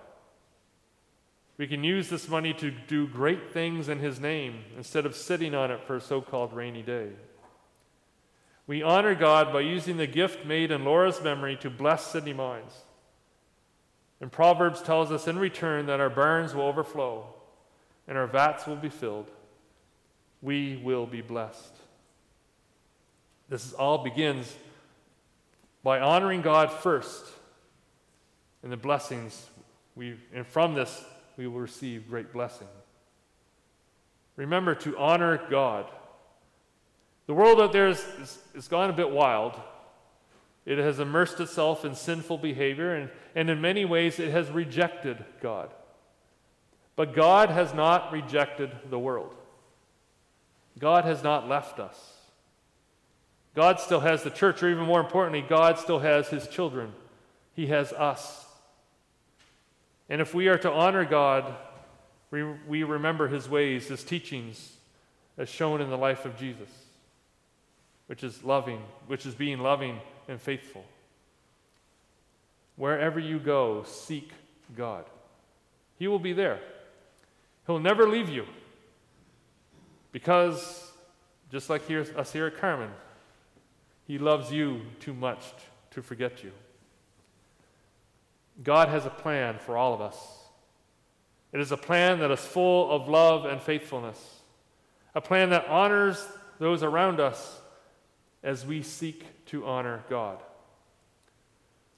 We 1.58 1.68
can 1.68 1.84
use 1.84 2.10
this 2.10 2.30
money 2.30 2.54
to 2.56 2.72
do 2.72 3.08
great 3.08 3.52
things 3.52 3.90
in 3.90 4.00
His 4.00 4.20
name 4.20 4.64
instead 4.78 5.06
of 5.06 5.16
sitting 5.16 5.56
on 5.56 5.72
it 5.72 5.84
for 5.84 5.96
a 5.96 6.02
so 6.02 6.22
called 6.22 6.54
rainy 6.54 6.84
day. 6.84 7.10
We 8.68 8.84
honor 8.84 9.16
God 9.16 9.52
by 9.52 9.62
using 9.62 9.98
the 9.98 10.08
gift 10.08 10.46
made 10.46 10.72
in 10.72 10.84
Laura's 10.84 11.22
memory 11.22 11.56
to 11.62 11.70
bless 11.70 12.06
Sydney 12.06 12.34
Mines. 12.34 12.74
And 14.20 14.32
Proverbs 14.32 14.82
tells 14.82 15.12
us 15.12 15.28
in 15.28 15.40
return 15.40 15.86
that 15.88 16.00
our 16.00 16.10
barns 16.10 16.54
will 16.54 16.66
overflow 16.66 17.26
and 18.08 18.18
our 18.18 18.28
vats 18.28 18.68
will 18.68 18.76
be 18.76 18.90
filled. 18.90 19.30
We 20.42 20.80
will 20.84 21.06
be 21.06 21.22
blessed. 21.22 21.74
This 23.50 23.74
all 23.74 24.04
begins 24.04 24.54
by 25.84 26.00
honoring 26.00 26.42
God 26.42 26.72
first 26.72 27.26
and 28.62 28.72
the 28.72 28.78
blessings 28.78 29.48
we 29.96 30.18
and 30.34 30.46
from 30.46 30.74
this 30.74 31.04
we 31.38 31.48
will 31.48 31.60
receive 31.60 32.10
great 32.10 32.34
blessing. 32.34 32.68
Remember 34.36 34.76
to 34.76 34.98
honor 34.98 35.40
God. 35.50 35.86
The 37.28 37.34
world 37.34 37.62
out 37.62 37.72
there 37.72 37.88
has 37.88 38.68
gone 38.70 38.90
a 38.90 38.94
bit 38.94 39.12
wild. 39.12 39.54
It 40.66 40.78
has 40.80 41.00
immersed 41.00 41.40
itself 41.40 41.86
in 41.86 41.96
sinful 41.96 42.40
behavior, 42.40 42.94
and, 42.94 43.10
and 43.36 43.50
in 43.50 43.62
many 43.62 43.86
ways 43.86 44.20
it 44.20 44.32
has 44.32 44.50
rejected 44.50 45.24
God. 45.42 45.74
But 46.96 47.14
God 47.14 47.50
has 47.50 47.74
not 47.74 48.12
rejected 48.12 48.72
the 48.90 49.00
world. 49.00 49.34
God 50.80 51.06
has 51.06 51.24
not 51.24 51.48
left 51.48 51.80
us. 51.80 52.16
God 53.56 53.80
still 53.80 54.02
has 54.02 54.24
the 54.24 54.30
church, 54.30 54.62
or 54.62 54.70
even 54.70 54.86
more 54.86 55.00
importantly, 55.00 55.44
God 55.48 55.80
still 55.80 56.00
has 56.00 56.28
his 56.28 56.48
children. 56.48 56.94
He 57.56 57.68
has 57.68 57.94
us. 57.94 58.47
And 60.10 60.22
if 60.22 60.34
we 60.34 60.48
are 60.48 60.58
to 60.60 60.72
honor 60.72 61.06
God, 61.06 61.56
we, 62.32 62.44
we 62.44 62.84
remember 62.84 63.28
his 63.28 63.50
ways, 63.50 63.88
his 63.88 64.04
teachings, 64.04 64.74
as 65.38 65.50
shown 65.50 65.82
in 65.82 65.90
the 65.90 65.98
life 65.98 66.26
of 66.26 66.38
Jesus, 66.38 66.70
which 68.08 68.24
is 68.24 68.44
loving, 68.44 68.82
which 69.08 69.26
is 69.26 69.36
being 69.36 69.60
loving 69.60 70.00
and 70.28 70.42
faithful. 70.42 70.86
Wherever 72.76 73.20
you 73.20 73.40
go, 73.40 73.84
seek 73.84 74.32
God. 74.76 75.06
He 75.98 76.08
will 76.08 76.20
be 76.20 76.34
there. 76.34 76.60
He'll 77.66 77.80
never 77.80 78.08
leave 78.08 78.30
you. 78.30 78.46
Because, 80.12 80.92
just 81.52 81.70
like 81.70 81.88
here, 81.88 82.06
us 82.16 82.32
here 82.32 82.48
at 82.48 82.58
Carmen, 82.58 82.90
He 84.06 84.18
loves 84.18 84.52
you 84.52 84.82
too 85.00 85.14
much 85.14 85.44
to 85.92 86.02
forget 86.02 86.44
you. 86.44 86.52
God 88.64 88.90
has 88.90 89.06
a 89.06 89.10
plan 89.10 89.58
for 89.60 89.78
all 89.78 89.94
of 89.94 90.02
us. 90.02 90.18
It 91.54 91.60
is 91.60 91.72
a 91.72 91.78
plan 91.78 92.20
that 92.20 92.32
is 92.32 92.40
full 92.40 92.92
of 92.92 93.08
love 93.08 93.46
and 93.46 93.62
faithfulness, 93.62 94.42
a 95.16 95.22
plan 95.22 95.52
that 95.52 95.68
honors 95.68 96.26
those 96.60 96.84
around 96.84 97.20
us 97.20 97.60
as 98.44 98.66
we 98.66 98.82
seek 98.82 99.26
to 99.48 99.66
honor 99.66 100.04
God. 100.10 100.42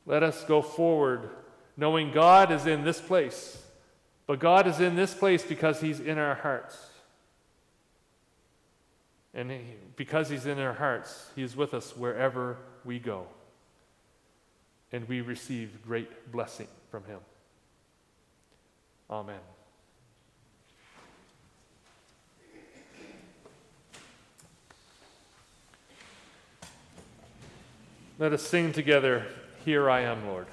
Let 0.06 0.24
us 0.24 0.44
go 0.44 0.62
forward 0.62 1.30
knowing 1.78 2.12
God 2.12 2.52
is 2.52 2.66
in 2.66 2.84
this 2.84 3.00
place, 3.00 3.62
but 4.28 4.40
God 4.40 4.68
is 4.68 4.80
in 4.80 4.96
this 4.96 5.14
place 5.14 5.44
because 5.44 5.82
He's 5.82 6.00
in 6.00 6.18
our 6.18 6.36
hearts. 6.36 6.78
And 9.34 9.52
because 9.96 10.30
He's 10.30 10.46
in 10.46 10.60
our 10.60 10.74
hearts, 10.74 11.30
He 11.36 11.44
is 11.44 11.56
with 11.56 11.74
us 11.74 11.96
wherever 11.96 12.58
we 12.84 13.00
go 13.00 13.28
and 14.92 15.08
we 15.08 15.22
receive 15.22 15.84
great 15.86 16.32
blessing 16.32 16.68
from 16.90 17.04
him. 17.06 17.20
Amen. 19.10 19.40
Let 28.18 28.34
us 28.34 28.42
sing 28.42 28.74
together, 28.74 29.26
Here 29.64 29.90
I 29.90 30.02
Am, 30.02 30.28
Lord. 30.28 30.48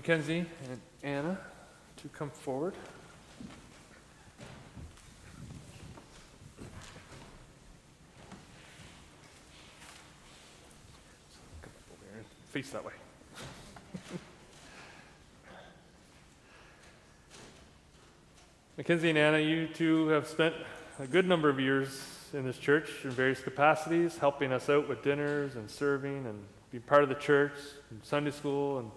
Mackenzie 0.00 0.46
and 0.70 0.80
Anna 1.02 1.38
to 1.98 2.08
come 2.08 2.30
forward. 2.30 2.72
Come 11.60 11.70
up 11.76 11.82
over 11.92 12.06
here 12.10 12.16
and 12.16 12.24
Face 12.50 12.70
that 12.70 12.82
way. 12.82 12.94
Mackenzie 18.78 19.10
and 19.10 19.18
Anna, 19.18 19.38
you 19.38 19.66
two 19.66 20.08
have 20.08 20.26
spent 20.26 20.54
a 20.98 21.06
good 21.06 21.28
number 21.28 21.50
of 21.50 21.60
years 21.60 22.02
in 22.32 22.46
this 22.46 22.56
church 22.56 22.88
in 23.04 23.10
various 23.10 23.42
capacities, 23.42 24.16
helping 24.16 24.50
us 24.50 24.70
out 24.70 24.88
with 24.88 25.02
dinners 25.02 25.56
and 25.56 25.70
serving 25.70 26.24
and 26.24 26.42
being 26.70 26.80
part 26.84 27.02
of 27.02 27.10
the 27.10 27.14
church 27.16 27.52
and 27.90 28.02
Sunday 28.02 28.30
school 28.30 28.78
and 28.78 28.90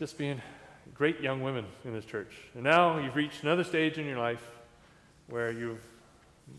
just 0.00 0.16
being 0.16 0.40
great 0.94 1.20
young 1.20 1.42
women 1.42 1.66
in 1.84 1.92
this 1.92 2.06
church. 2.06 2.34
And 2.54 2.64
now 2.64 2.98
you've 2.98 3.14
reached 3.14 3.42
another 3.42 3.62
stage 3.62 3.98
in 3.98 4.06
your 4.06 4.16
life 4.16 4.42
where 5.28 5.52
you're 5.52 5.76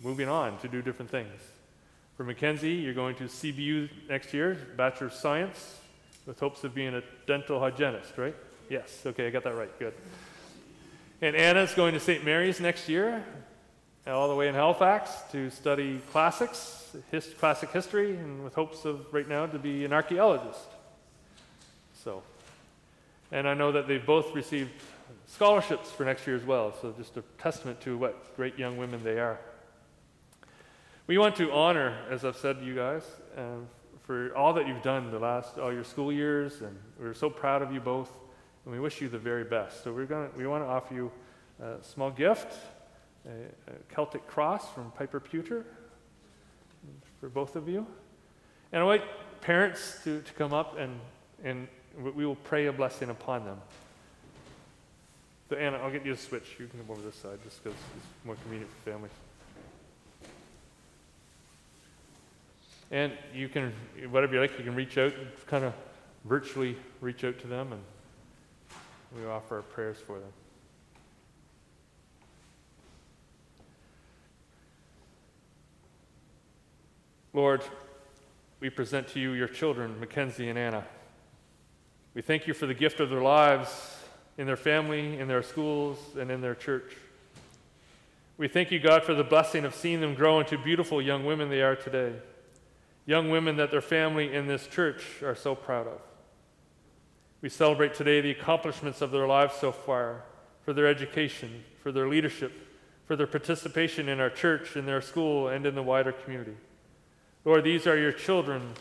moving 0.03 0.29
on 0.29 0.59
to 0.59 0.67
do 0.67 0.83
different 0.83 1.09
things. 1.09 1.41
For 2.15 2.23
Mackenzie, 2.23 2.73
you're 2.73 2.93
going 2.93 3.15
to 3.15 3.23
CBU 3.23 3.89
next 4.07 4.31
year, 4.31 4.59
Bachelor 4.77 5.07
of 5.07 5.13
Science, 5.13 5.79
with 6.27 6.39
hopes 6.39 6.63
of 6.63 6.75
being 6.75 6.93
a 6.93 7.01
dental 7.25 7.59
hygienist, 7.59 8.15
right? 8.15 8.35
Yes, 8.69 9.01
okay, 9.07 9.25
I 9.25 9.31
got 9.31 9.43
that 9.43 9.55
right, 9.55 9.79
good. 9.79 9.95
And 11.23 11.35
Anna's 11.35 11.73
going 11.73 11.95
to 11.95 11.99
St. 11.99 12.23
Mary's 12.23 12.59
next 12.59 12.87
year, 12.87 13.25
all 14.05 14.29
the 14.29 14.35
way 14.35 14.49
in 14.49 14.53
Halifax 14.53 15.11
to 15.31 15.49
study 15.49 15.99
classics, 16.11 16.95
his, 17.09 17.25
classic 17.39 17.71
history, 17.71 18.17
and 18.17 18.43
with 18.43 18.53
hopes 18.53 18.85
of 18.85 19.11
right 19.11 19.27
now 19.27 19.47
to 19.47 19.57
be 19.57 19.83
an 19.83 19.93
archaeologist. 19.93 20.67
So, 22.03 22.21
and 23.31 23.47
I 23.47 23.53
know 23.53 23.71
that 23.71 23.87
they've 23.87 24.05
both 24.05 24.33
received 24.35 24.71
scholarships 25.25 25.89
for 25.89 26.05
next 26.05 26.27
year 26.27 26.35
as 26.35 26.43
well, 26.43 26.73
so 26.81 26.93
just 26.97 27.17
a 27.17 27.23
testament 27.37 27.79
to 27.81 27.97
what 27.97 28.35
great 28.35 28.59
young 28.59 28.77
women 28.77 29.03
they 29.03 29.19
are. 29.19 29.39
We 31.07 31.17
want 31.17 31.35
to 31.37 31.51
honor, 31.51 31.97
as 32.09 32.25
I've 32.25 32.37
said 32.37 32.59
to 32.59 32.65
you 32.65 32.75
guys, 32.75 33.03
uh, 33.37 33.55
for 34.03 34.35
all 34.35 34.53
that 34.53 34.67
you've 34.67 34.81
done 34.81 35.11
the 35.11 35.19
last 35.19 35.57
all 35.57 35.71
your 35.71 35.83
school 35.83 36.11
years, 36.11 36.61
and 36.61 36.77
we're 36.99 37.13
so 37.13 37.29
proud 37.29 37.61
of 37.61 37.71
you 37.71 37.79
both, 37.79 38.11
and 38.65 38.73
we 38.73 38.79
wish 38.79 39.01
you 39.01 39.09
the 39.09 39.19
very 39.19 39.43
best. 39.43 39.83
So 39.83 39.93
we're 39.93 40.05
gonna 40.05 40.29
we 40.35 40.45
want 40.47 40.63
to 40.63 40.67
offer 40.67 40.93
you 40.93 41.11
a 41.61 41.81
small 41.81 42.11
gift, 42.11 42.53
a, 43.25 43.71
a 43.71 43.75
Celtic 43.89 44.27
cross 44.27 44.69
from 44.69 44.91
Piper 44.91 45.19
Pewter 45.19 45.65
for 47.19 47.29
both 47.29 47.55
of 47.55 47.69
you, 47.69 47.85
and 48.71 48.81
I 48.81 48.85
want 48.85 49.01
parents 49.41 49.99
to, 50.03 50.21
to 50.21 50.33
come 50.33 50.53
up 50.53 50.77
and 50.77 50.99
and 51.43 51.67
we 51.97 52.25
will 52.25 52.35
pray 52.35 52.67
a 52.67 52.73
blessing 52.73 53.09
upon 53.09 53.45
them. 53.45 53.61
So 55.49 55.57
Anna, 55.57 55.77
I'll 55.77 55.91
get 55.91 56.05
you 56.05 56.13
a 56.13 56.17
switch. 56.17 56.55
You 56.59 56.67
can 56.67 56.79
come 56.79 56.91
over 56.91 57.01
this 57.01 57.15
side 57.15 57.39
just 57.43 57.63
because 57.63 57.77
it's 57.77 58.25
more 58.25 58.35
convenient 58.35 58.71
for 58.71 58.91
families. 58.91 59.11
And 62.89 63.13
you 63.33 63.49
can, 63.49 63.73
whatever 64.09 64.33
you 64.33 64.41
like, 64.41 64.57
you 64.57 64.63
can 64.63 64.75
reach 64.75 64.97
out, 64.97 65.13
kind 65.47 65.63
of 65.63 65.73
virtually 66.25 66.77
reach 66.99 67.23
out 67.23 67.39
to 67.39 67.47
them, 67.47 67.73
and 67.73 67.81
we 69.17 69.25
offer 69.25 69.57
our 69.57 69.61
prayers 69.61 69.97
for 69.97 70.19
them. 70.19 70.31
Lord, 77.33 77.63
we 78.59 78.69
present 78.69 79.07
to 79.09 79.19
you 79.19 79.31
your 79.31 79.47
children, 79.47 79.99
Mackenzie 79.99 80.49
and 80.49 80.59
Anna. 80.59 80.85
We 82.13 82.21
thank 82.21 82.45
you 82.45 82.53
for 82.53 82.65
the 82.65 82.73
gift 82.73 82.99
of 82.99 83.09
their 83.09 83.21
lives 83.21 83.97
in 84.37 84.45
their 84.45 84.57
family, 84.57 85.17
in 85.17 85.27
their 85.27 85.43
schools, 85.43 85.97
and 86.17 86.29
in 86.29 86.41
their 86.41 86.55
church. 86.55 86.95
We 88.37 88.47
thank 88.47 88.71
you, 88.71 88.79
God, 88.79 89.03
for 89.03 89.13
the 89.13 89.23
blessing 89.23 89.65
of 89.65 89.75
seeing 89.75 90.01
them 90.01 90.15
grow 90.15 90.39
into 90.39 90.57
beautiful 90.57 91.01
young 91.01 91.25
women 91.25 91.49
they 91.49 91.61
are 91.61 91.75
today. 91.75 92.13
Young 93.05 93.29
women 93.29 93.55
that 93.57 93.71
their 93.71 93.81
family 93.81 94.35
and 94.35 94.49
this 94.49 94.67
church 94.67 95.21
are 95.23 95.35
so 95.35 95.55
proud 95.55 95.87
of. 95.87 96.01
We 97.41 97.49
celebrate 97.49 97.93
today 97.93 98.19
the 98.19 98.31
accomplishments 98.31 99.01
of 99.01 99.11
their 99.11 99.27
lives 99.27 99.55
so 99.55 99.71
far, 99.71 100.23
for 100.63 100.73
their 100.73 100.87
education, 100.87 101.63
for 101.81 101.91
their 101.91 102.09
leadership, 102.09 102.51
for 103.05 103.15
their 103.15 103.27
participation 103.27 104.09
in 104.09 104.19
our 104.19 104.29
church, 104.29 104.75
in 104.75 104.85
their 104.85 105.01
school, 105.01 105.47
and 105.47 105.65
in 105.65 105.75
the 105.75 105.83
wider 105.83 106.11
community. 106.11 106.55
Lord, 107.45 107.63
these 107.63 107.87
are 107.87 107.97
your 107.97 108.11
children 108.11 108.73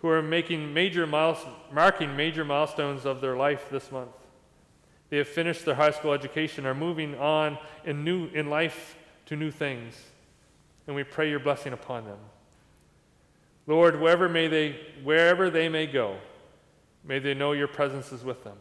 who 0.00 0.08
are 0.08 0.22
making 0.22 0.72
major 0.72 1.06
miles, 1.06 1.38
marking 1.72 2.16
major 2.16 2.44
milestones 2.44 3.04
of 3.04 3.20
their 3.20 3.36
life 3.36 3.68
this 3.70 3.90
month. 3.90 4.10
They 5.10 5.18
have 5.18 5.28
finished 5.28 5.64
their 5.64 5.74
high 5.74 5.90
school 5.90 6.12
education, 6.12 6.66
are 6.66 6.74
moving 6.74 7.16
on 7.18 7.58
in, 7.84 8.04
new, 8.04 8.26
in 8.28 8.50
life 8.50 8.96
to 9.26 9.36
new 9.36 9.50
things, 9.50 9.94
and 10.86 10.94
we 10.94 11.04
pray 11.04 11.30
your 11.30 11.40
blessing 11.40 11.72
upon 11.72 12.04
them. 12.04 12.18
Lord, 13.66 14.00
wherever, 14.00 14.28
may 14.28 14.48
they, 14.48 14.80
wherever 15.02 15.50
they 15.50 15.68
may 15.68 15.86
go, 15.86 16.16
may 17.04 17.18
they 17.18 17.34
know 17.34 17.52
your 17.52 17.68
presence 17.68 18.12
is 18.12 18.24
with 18.24 18.44
them. 18.44 18.56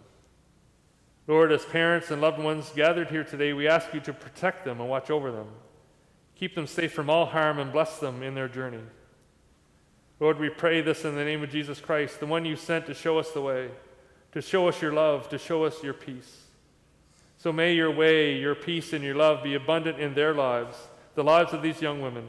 Lord, 1.27 1.51
as 1.51 1.65
parents 1.65 2.09
and 2.09 2.21
loved 2.21 2.39
ones 2.39 2.71
gathered 2.73 3.09
here 3.09 3.23
today, 3.23 3.51
we 3.53 3.67
ask 3.67 3.93
you 3.93 3.99
to 4.01 4.13
protect 4.13 4.63
them 4.63 4.79
and 4.79 4.89
watch 4.89 5.09
over 5.09 5.31
them. 5.31 5.47
Keep 6.35 6.55
them 6.55 6.67
safe 6.67 6.93
from 6.93 7.09
all 7.09 7.25
harm 7.25 7.59
and 7.59 7.71
bless 7.71 7.99
them 7.99 8.23
in 8.23 8.35
their 8.35 8.47
journey. 8.47 8.79
Lord, 10.19 10.39
we 10.39 10.49
pray 10.49 10.81
this 10.81 11.05
in 11.05 11.15
the 11.15 11.23
name 11.23 11.43
of 11.43 11.51
Jesus 11.51 11.79
Christ, 11.79 12.19
the 12.19 12.25
one 12.25 12.43
you 12.43 12.55
sent 12.55 12.87
to 12.87 12.93
show 12.93 13.19
us 13.19 13.31
the 13.31 13.41
way, 13.41 13.69
to 14.31 14.41
show 14.41 14.67
us 14.67 14.81
your 14.81 14.91
love, 14.91 15.29
to 15.29 15.37
show 15.37 15.63
us 15.63 15.83
your 15.83 15.93
peace. 15.93 16.43
So 17.37 17.53
may 17.53 17.73
your 17.73 17.91
way, 17.91 18.35
your 18.35 18.55
peace, 18.55 18.93
and 18.93 19.03
your 19.03 19.13
love 19.13 19.43
be 19.43 19.53
abundant 19.53 19.99
in 19.99 20.15
their 20.15 20.33
lives, 20.33 20.75
the 21.13 21.23
lives 21.23 21.53
of 21.53 21.61
these 21.61 21.81
young 21.81 22.01
women. 22.01 22.25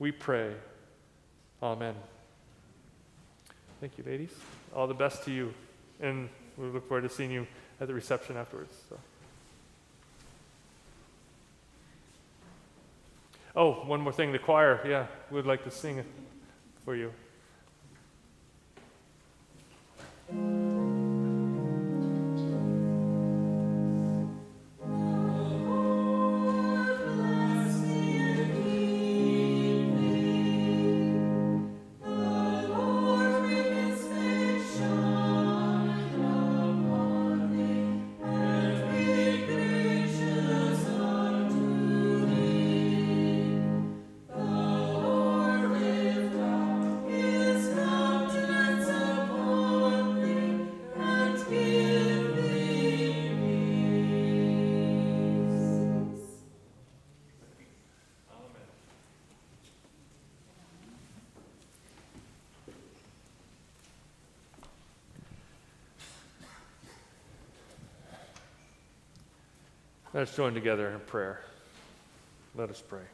We 0.00 0.10
pray. 0.10 0.54
Amen. 1.62 1.94
Thank 3.80 3.96
you, 3.96 4.04
ladies. 4.04 4.32
All 4.74 4.88
the 4.88 4.94
best 4.94 5.22
to 5.24 5.30
you. 5.30 5.54
And 6.00 6.28
we 6.56 6.66
look 6.66 6.88
forward 6.88 7.02
to 7.02 7.08
seeing 7.08 7.30
you 7.30 7.46
at 7.80 7.86
the 7.86 7.94
reception 7.94 8.36
afterwards. 8.36 8.74
So. 8.88 8.98
Oh, 13.54 13.72
one 13.72 14.00
more 14.00 14.12
thing. 14.12 14.32
The 14.32 14.38
choir, 14.38 14.80
yeah, 14.84 15.06
we'd 15.30 15.46
like 15.46 15.62
to 15.64 15.70
sing 15.70 15.98
it 15.98 16.06
for 16.90 16.96
you. 16.96 17.12
Let's 70.20 70.36
join 70.36 70.52
together 70.52 70.90
in 70.90 71.00
prayer. 71.00 71.40
Let 72.54 72.68
us 72.68 72.82
pray. 72.86 73.06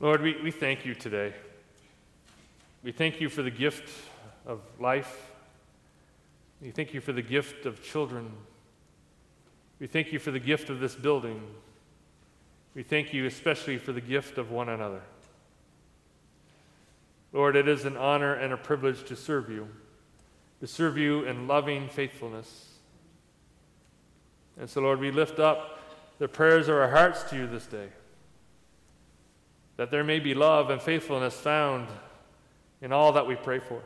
Lord, 0.00 0.22
we, 0.22 0.40
we 0.42 0.50
thank 0.50 0.86
you 0.86 0.94
today. 0.94 1.34
We 2.82 2.90
thank 2.90 3.20
you 3.20 3.28
for 3.28 3.42
the 3.42 3.50
gift 3.50 3.90
of 4.46 4.60
life. 4.80 5.30
We 6.62 6.70
thank 6.70 6.94
you 6.94 7.02
for 7.02 7.12
the 7.12 7.20
gift 7.20 7.66
of 7.66 7.84
children. 7.84 8.32
We 9.78 9.88
thank 9.88 10.10
you 10.10 10.18
for 10.18 10.30
the 10.30 10.40
gift 10.40 10.70
of 10.70 10.80
this 10.80 10.94
building. 10.94 11.42
We 12.74 12.82
thank 12.82 13.12
you 13.12 13.26
especially 13.26 13.76
for 13.76 13.92
the 13.92 14.00
gift 14.00 14.38
of 14.38 14.50
one 14.50 14.70
another. 14.70 15.02
Lord, 17.34 17.56
it 17.56 17.68
is 17.68 17.84
an 17.84 17.98
honor 17.98 18.32
and 18.32 18.54
a 18.54 18.56
privilege 18.56 19.04
to 19.04 19.16
serve 19.16 19.50
you, 19.50 19.68
to 20.60 20.66
serve 20.66 20.96
you 20.96 21.24
in 21.24 21.46
loving 21.46 21.90
faithfulness. 21.90 22.71
And 24.58 24.68
so, 24.68 24.80
Lord, 24.80 25.00
we 25.00 25.10
lift 25.10 25.38
up 25.38 25.80
the 26.18 26.28
prayers 26.28 26.68
of 26.68 26.76
our 26.76 26.88
hearts 26.88 27.24
to 27.24 27.36
you 27.36 27.46
this 27.46 27.66
day, 27.66 27.88
that 29.76 29.90
there 29.90 30.04
may 30.04 30.20
be 30.20 30.34
love 30.34 30.70
and 30.70 30.80
faithfulness 30.80 31.34
found 31.34 31.88
in 32.80 32.92
all 32.92 33.12
that 33.12 33.26
we 33.26 33.34
pray 33.34 33.58
for. 33.58 33.82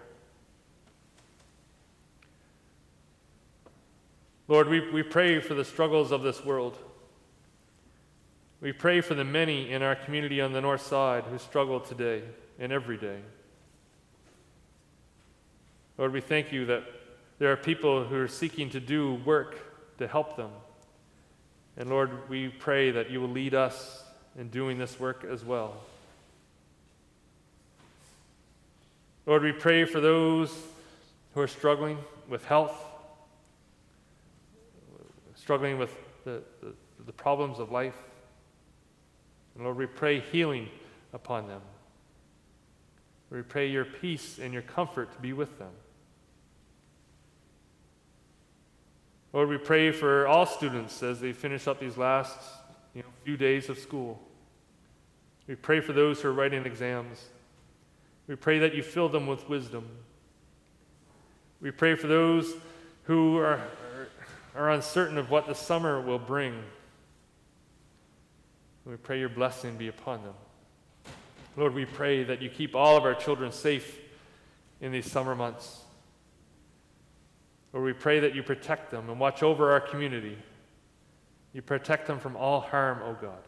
Lord, 4.48 4.68
we, 4.68 4.90
we 4.90 5.02
pray 5.02 5.40
for 5.40 5.54
the 5.54 5.64
struggles 5.64 6.12
of 6.12 6.22
this 6.22 6.44
world. 6.44 6.78
We 8.60 8.72
pray 8.72 9.00
for 9.00 9.14
the 9.14 9.24
many 9.24 9.70
in 9.70 9.82
our 9.82 9.96
community 9.96 10.40
on 10.40 10.52
the 10.52 10.60
north 10.60 10.82
side 10.82 11.24
who 11.24 11.38
struggle 11.38 11.80
today 11.80 12.22
and 12.58 12.72
every 12.72 12.96
day. 12.96 13.18
Lord, 15.98 16.12
we 16.12 16.20
thank 16.20 16.52
you 16.52 16.66
that 16.66 16.84
there 17.38 17.50
are 17.52 17.56
people 17.56 18.04
who 18.04 18.16
are 18.16 18.28
seeking 18.28 18.70
to 18.70 18.80
do 18.80 19.14
work 19.24 19.65
to 19.98 20.06
help 20.06 20.36
them. 20.36 20.50
And 21.76 21.90
Lord, 21.90 22.28
we 22.28 22.48
pray 22.48 22.90
that 22.90 23.10
you 23.10 23.20
will 23.20 23.28
lead 23.28 23.54
us 23.54 24.02
in 24.38 24.48
doing 24.48 24.78
this 24.78 24.98
work 24.98 25.24
as 25.24 25.44
well. 25.44 25.74
Lord, 29.26 29.42
we 29.42 29.52
pray 29.52 29.84
for 29.84 30.00
those 30.00 30.56
who 31.34 31.40
are 31.40 31.48
struggling 31.48 31.98
with 32.28 32.44
health, 32.44 32.74
struggling 35.34 35.78
with 35.78 35.90
the, 36.24 36.42
the, 36.60 36.72
the 37.04 37.12
problems 37.12 37.58
of 37.58 37.72
life. 37.72 37.96
And 39.54 39.64
Lord, 39.64 39.76
we 39.76 39.86
pray 39.86 40.20
healing 40.20 40.68
upon 41.12 41.48
them. 41.48 41.60
We 43.30 43.42
pray 43.42 43.68
your 43.68 43.84
peace 43.84 44.38
and 44.38 44.52
your 44.52 44.62
comfort 44.62 45.12
to 45.12 45.18
be 45.18 45.32
with 45.32 45.58
them. 45.58 45.72
Lord, 49.32 49.48
we 49.48 49.58
pray 49.58 49.90
for 49.90 50.26
all 50.26 50.46
students 50.46 51.02
as 51.02 51.20
they 51.20 51.32
finish 51.32 51.66
up 51.66 51.80
these 51.80 51.96
last 51.96 52.38
you 52.94 53.02
know, 53.02 53.08
few 53.24 53.36
days 53.36 53.68
of 53.68 53.78
school. 53.78 54.20
We 55.46 55.54
pray 55.54 55.80
for 55.80 55.92
those 55.92 56.20
who 56.20 56.28
are 56.28 56.32
writing 56.32 56.64
exams. 56.64 57.24
We 58.26 58.36
pray 58.36 58.58
that 58.60 58.74
you 58.74 58.82
fill 58.82 59.08
them 59.08 59.26
with 59.26 59.48
wisdom. 59.48 59.88
We 61.60 61.70
pray 61.70 61.94
for 61.94 62.06
those 62.06 62.54
who 63.04 63.38
are, 63.38 63.54
are, 63.54 64.08
are 64.54 64.70
uncertain 64.70 65.18
of 65.18 65.30
what 65.30 65.46
the 65.46 65.54
summer 65.54 66.00
will 66.00 66.18
bring. 66.18 66.62
We 68.84 68.96
pray 68.96 69.18
your 69.18 69.28
blessing 69.28 69.76
be 69.76 69.88
upon 69.88 70.22
them. 70.22 70.34
Lord, 71.56 71.74
we 71.74 71.84
pray 71.84 72.22
that 72.24 72.42
you 72.42 72.50
keep 72.50 72.74
all 72.74 72.96
of 72.96 73.04
our 73.04 73.14
children 73.14 73.50
safe 73.50 73.98
in 74.80 74.92
these 74.92 75.10
summer 75.10 75.34
months. 75.34 75.80
Lord, 77.76 77.84
we 77.84 77.92
pray 77.92 78.20
that 78.20 78.34
you 78.34 78.42
protect 78.42 78.90
them 78.90 79.10
and 79.10 79.20
watch 79.20 79.42
over 79.42 79.70
our 79.70 79.80
community. 79.80 80.38
You 81.52 81.60
protect 81.60 82.06
them 82.06 82.18
from 82.18 82.34
all 82.34 82.62
harm, 82.62 83.00
O 83.02 83.08
oh 83.08 83.18
God. 83.20 83.42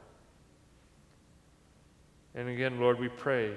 And 2.34 2.46
again, 2.50 2.78
Lord, 2.78 3.00
we 3.00 3.08
pray 3.08 3.54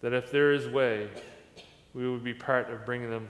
that 0.00 0.12
if 0.12 0.32
there 0.32 0.52
is 0.52 0.66
way, 0.66 1.08
we 1.94 2.10
would 2.10 2.24
be 2.24 2.34
part 2.34 2.68
of 2.72 2.84
bringing 2.84 3.08
them 3.08 3.28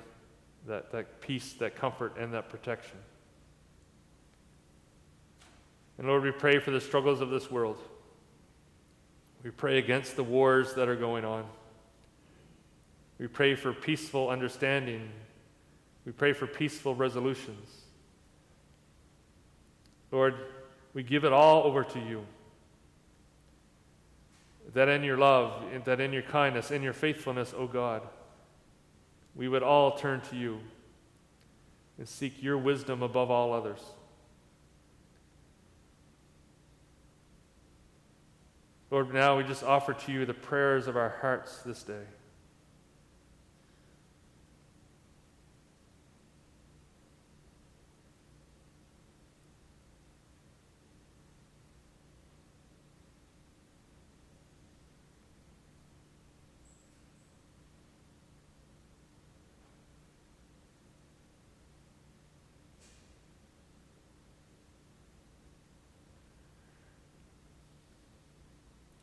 that, 0.67 0.91
that 0.91 1.21
peace, 1.21 1.53
that 1.59 1.77
comfort, 1.77 2.17
and 2.19 2.33
that 2.33 2.49
protection. 2.49 2.97
And 5.99 6.07
Lord, 6.07 6.23
we 6.23 6.31
pray 6.31 6.61
for 6.61 6.71
the 6.71 6.81
struggles 6.81 7.21
of 7.21 7.29
this 7.29 7.51
world. 7.51 7.77
We 9.45 9.51
pray 9.51 9.77
against 9.77 10.17
the 10.17 10.25
wars 10.25 10.73
that 10.77 10.89
are 10.89 10.97
going 10.97 11.27
on. 11.27 11.45
We 13.19 13.27
pray 13.27 13.55
for 13.55 13.75
peaceful 13.75 14.31
understanding. 14.31 15.11
We 16.09 16.13
pray 16.13 16.33
for 16.33 16.47
peaceful 16.47 16.95
resolutions. 16.95 17.83
Lord, 20.11 20.37
we 20.95 21.03
give 21.03 21.25
it 21.25 21.35
all 21.35 21.65
over 21.65 21.85
to 21.85 21.99
you. 21.99 22.25
That 24.73 24.89
in 24.89 25.05
your 25.05 25.19
love, 25.19 25.63
that 25.85 26.01
in 26.01 26.15
your 26.15 26.23
kindness, 26.23 26.71
in 26.71 26.83
your 26.83 26.95
faithfulness, 26.95 27.53
O 27.55 27.67
God, 27.67 28.09
we 29.35 29.49
would 29.49 29.63
all 29.63 29.99
turn 29.99 30.23
to 30.31 30.37
you 30.37 30.61
and 31.99 32.09
seek 32.09 32.43
your 32.43 32.57
wisdom 32.57 33.03
above 33.03 33.31
all 33.31 33.53
others. 33.53 33.81
Lord, 38.91 39.13
now 39.13 39.37
we 39.37 39.45
just 39.45 39.63
offer 39.63 39.93
to 39.93 40.11
you 40.11 40.25
the 40.25 40.33
prayers 40.33 40.87
of 40.87 40.97
our 40.97 41.19
hearts 41.21 41.59
this 41.59 41.83
day. 41.83 42.05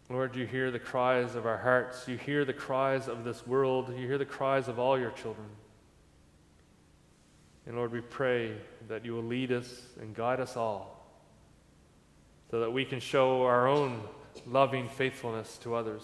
Lord, 0.09 0.35
you 0.35 0.45
hear 0.45 0.69
the 0.69 0.79
cries 0.79 1.35
of 1.35 1.45
our 1.45 1.57
hearts. 1.57 2.07
You 2.07 2.17
hear 2.17 2.45
the 2.45 2.53
cries 2.53 3.07
of 3.07 3.23
this 3.23 3.45
world. 3.47 3.89
You 3.89 4.07
hear 4.07 4.19
the 4.19 4.25
cries 4.25 4.67
of 4.67 4.77
all 4.77 4.99
your 4.99 5.11
children. 5.11 5.47
And 7.65 7.75
Lord, 7.75 7.91
we 7.91 8.01
pray 8.01 8.55
that 8.87 9.03
you 9.03 9.13
will 9.13 9.23
lead 9.23 9.51
us 9.51 9.81
and 9.99 10.13
guide 10.13 10.39
us 10.39 10.55
all 10.55 10.95
so 12.51 12.59
that 12.59 12.71
we 12.71 12.85
can 12.85 12.99
show 12.99 13.41
our 13.43 13.67
own 13.67 14.03
loving 14.45 14.87
faithfulness 14.87 15.57
to 15.59 15.73
others 15.73 16.03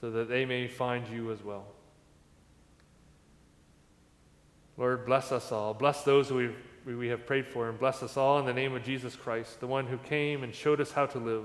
so 0.00 0.10
that 0.10 0.28
they 0.28 0.44
may 0.44 0.66
find 0.66 1.06
you 1.08 1.30
as 1.30 1.44
well. 1.44 1.66
Lord, 4.76 5.06
bless 5.06 5.30
us 5.30 5.52
all. 5.52 5.74
Bless 5.74 6.02
those 6.02 6.30
who 6.30 6.54
we 6.86 7.08
have 7.08 7.26
prayed 7.26 7.46
for, 7.46 7.68
and 7.68 7.78
bless 7.78 8.02
us 8.02 8.16
all 8.16 8.38
in 8.40 8.46
the 8.46 8.54
name 8.54 8.74
of 8.74 8.82
Jesus 8.82 9.14
Christ, 9.14 9.60
the 9.60 9.66
one 9.66 9.86
who 9.86 9.98
came 9.98 10.42
and 10.42 10.54
showed 10.54 10.80
us 10.80 10.90
how 10.90 11.06
to 11.06 11.18
live 11.18 11.44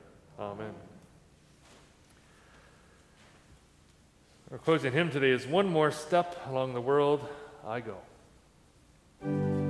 Amen. 0.41 0.73
Our 4.51 4.57
closing 4.57 4.91
hymn 4.91 5.11
today 5.11 5.29
is 5.29 5.45
One 5.45 5.67
More 5.67 5.91
Step 5.91 6.35
Along 6.49 6.73
the 6.73 6.81
World 6.81 7.23
I 7.63 7.81
Go. 7.81 9.60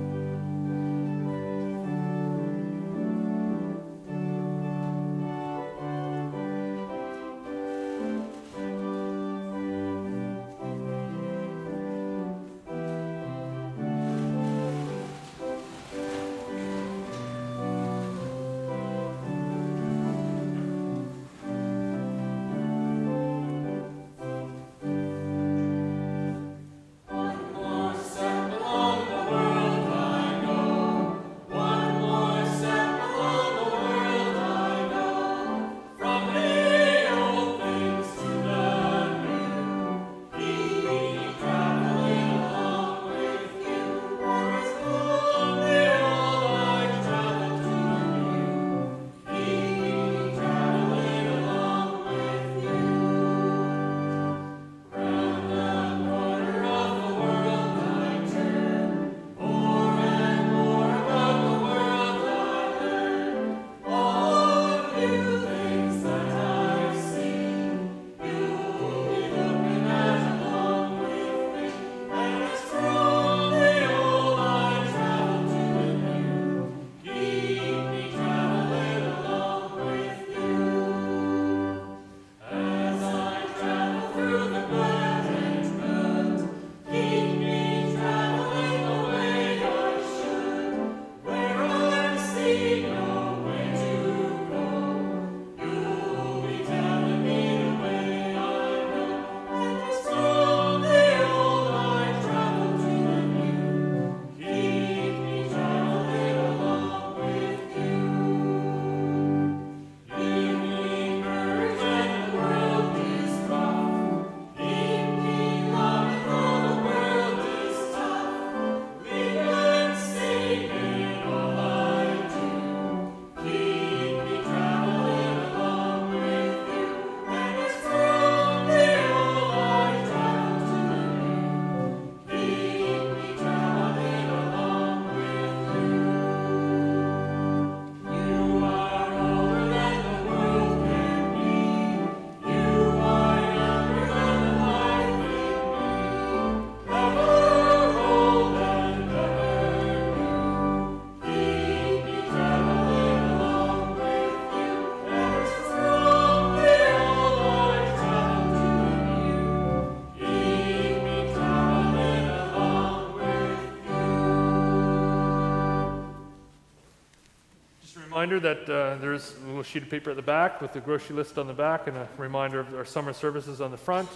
Reminder 168.22 168.54
that 168.54 168.72
uh, 168.72 168.96
there's 168.98 169.34
a 169.42 169.46
little 169.48 169.64
sheet 169.64 169.82
of 169.82 169.90
paper 169.90 170.10
at 170.10 170.14
the 170.14 170.22
back 170.22 170.62
with 170.62 170.72
the 170.72 170.78
grocery 170.78 171.16
list 171.16 171.38
on 171.38 171.48
the 171.48 171.52
back 171.52 171.88
and 171.88 171.96
a 171.96 172.06
reminder 172.16 172.60
of 172.60 172.72
our 172.72 172.84
summer 172.84 173.12
services 173.12 173.60
on 173.60 173.72
the 173.72 173.76
front. 173.76 174.08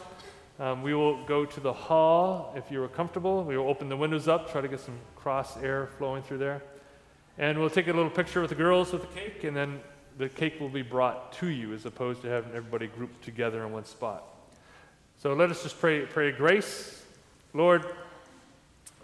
Um, 0.60 0.84
we 0.84 0.94
will 0.94 1.24
go 1.24 1.44
to 1.44 1.58
the 1.58 1.72
hall 1.72 2.54
if 2.56 2.70
you 2.70 2.80
are 2.84 2.86
comfortable. 2.88 3.42
We 3.42 3.58
will 3.58 3.68
open 3.68 3.88
the 3.88 3.96
windows 3.96 4.28
up, 4.28 4.52
try 4.52 4.60
to 4.60 4.68
get 4.68 4.78
some 4.78 4.96
cross 5.16 5.56
air 5.56 5.88
flowing 5.98 6.22
through 6.22 6.38
there. 6.38 6.62
And 7.36 7.58
we'll 7.58 7.68
take 7.68 7.88
a 7.88 7.92
little 7.92 8.08
picture 8.08 8.40
with 8.40 8.50
the 8.50 8.54
girls 8.54 8.92
with 8.92 9.02
the 9.02 9.08
cake, 9.08 9.42
and 9.42 9.56
then 9.56 9.80
the 10.18 10.28
cake 10.28 10.60
will 10.60 10.68
be 10.68 10.82
brought 10.82 11.32
to 11.40 11.48
you 11.48 11.74
as 11.74 11.84
opposed 11.84 12.22
to 12.22 12.28
having 12.28 12.54
everybody 12.54 12.86
grouped 12.86 13.24
together 13.24 13.64
in 13.64 13.72
one 13.72 13.86
spot. 13.86 14.22
So 15.20 15.34
let 15.34 15.50
us 15.50 15.64
just 15.64 15.80
pray, 15.80 16.02
pray 16.02 16.30
grace. 16.30 17.02
Lord, 17.54 17.84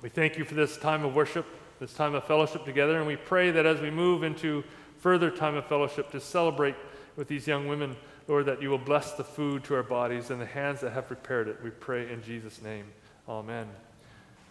we 0.01 0.11
thank 0.11 0.39
you 0.39 0.45
for 0.45 0.55
this 0.55 0.77
time 0.77 1.05
of 1.05 1.13
worship, 1.13 1.47
this 1.81 1.93
time 1.93 2.15
of 2.15 2.23
fellowship 2.23 2.65
together, 2.65 2.99
and 2.99 3.07
we 3.09 3.17
pray 3.17 3.51
that 3.51 3.67
as 3.67 3.81
we 3.81 3.91
move 3.91 4.23
into 4.23 4.63
further 5.03 5.31
time 5.31 5.57
of 5.57 5.67
fellowship 5.67 6.13
to 6.13 6.21
celebrate 6.21 6.77
with 7.17 7.27
these 7.27 7.47
young 7.49 7.67
women, 7.67 7.97
Lord, 8.29 8.47
that 8.47 8.63
you 8.63 8.71
will 8.71 8.79
bless 8.79 9.13
the 9.13 9.25
food 9.25 9.65
to 9.65 9.75
our 9.75 9.83
bodies 9.83 10.31
and 10.31 10.41
the 10.41 10.47
hands 10.47 10.81
that 10.81 10.93
have 10.93 11.09
prepared 11.09 11.49
it. 11.49 11.59
We 11.63 11.71
pray 11.71 12.11
in 12.11 12.23
Jesus' 12.23 12.63
name. 12.63 12.87
Amen. 13.29 13.67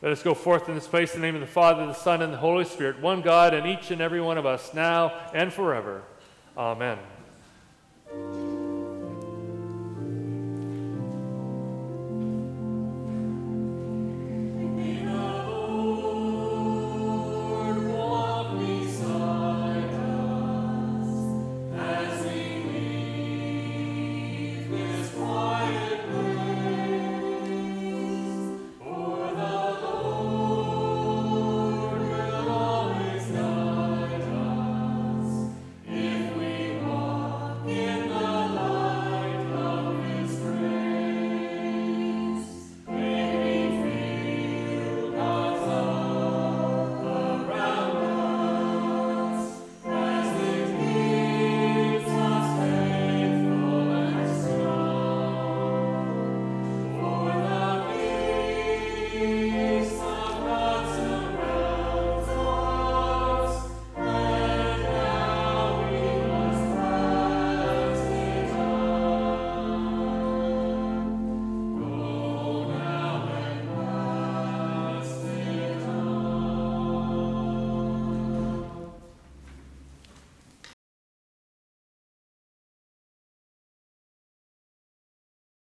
Let 0.02 0.12
us 0.12 0.22
go 0.22 0.34
forth 0.34 0.68
in 0.68 0.76
this 0.76 0.88
place 0.88 1.16
in 1.16 1.22
the 1.22 1.28
name 1.28 1.36
of 1.36 1.41
the 1.41 1.47
Father, 1.47 1.86
the 1.86 1.93
Son, 1.93 2.22
and 2.22 2.34
the 2.34 2.38
Holy 2.38 2.66
Spirit, 2.66 2.99
one 2.99 3.22
God 3.22 3.54
in 3.54 3.66
each 3.66 3.91
and 3.91 4.02
every 4.02 4.20
one 4.20 4.38
of 4.38 4.45
us, 4.45 4.74
now 4.74 5.14
and 5.34 5.54
forever. 5.54 6.04
Amen. 6.58 6.97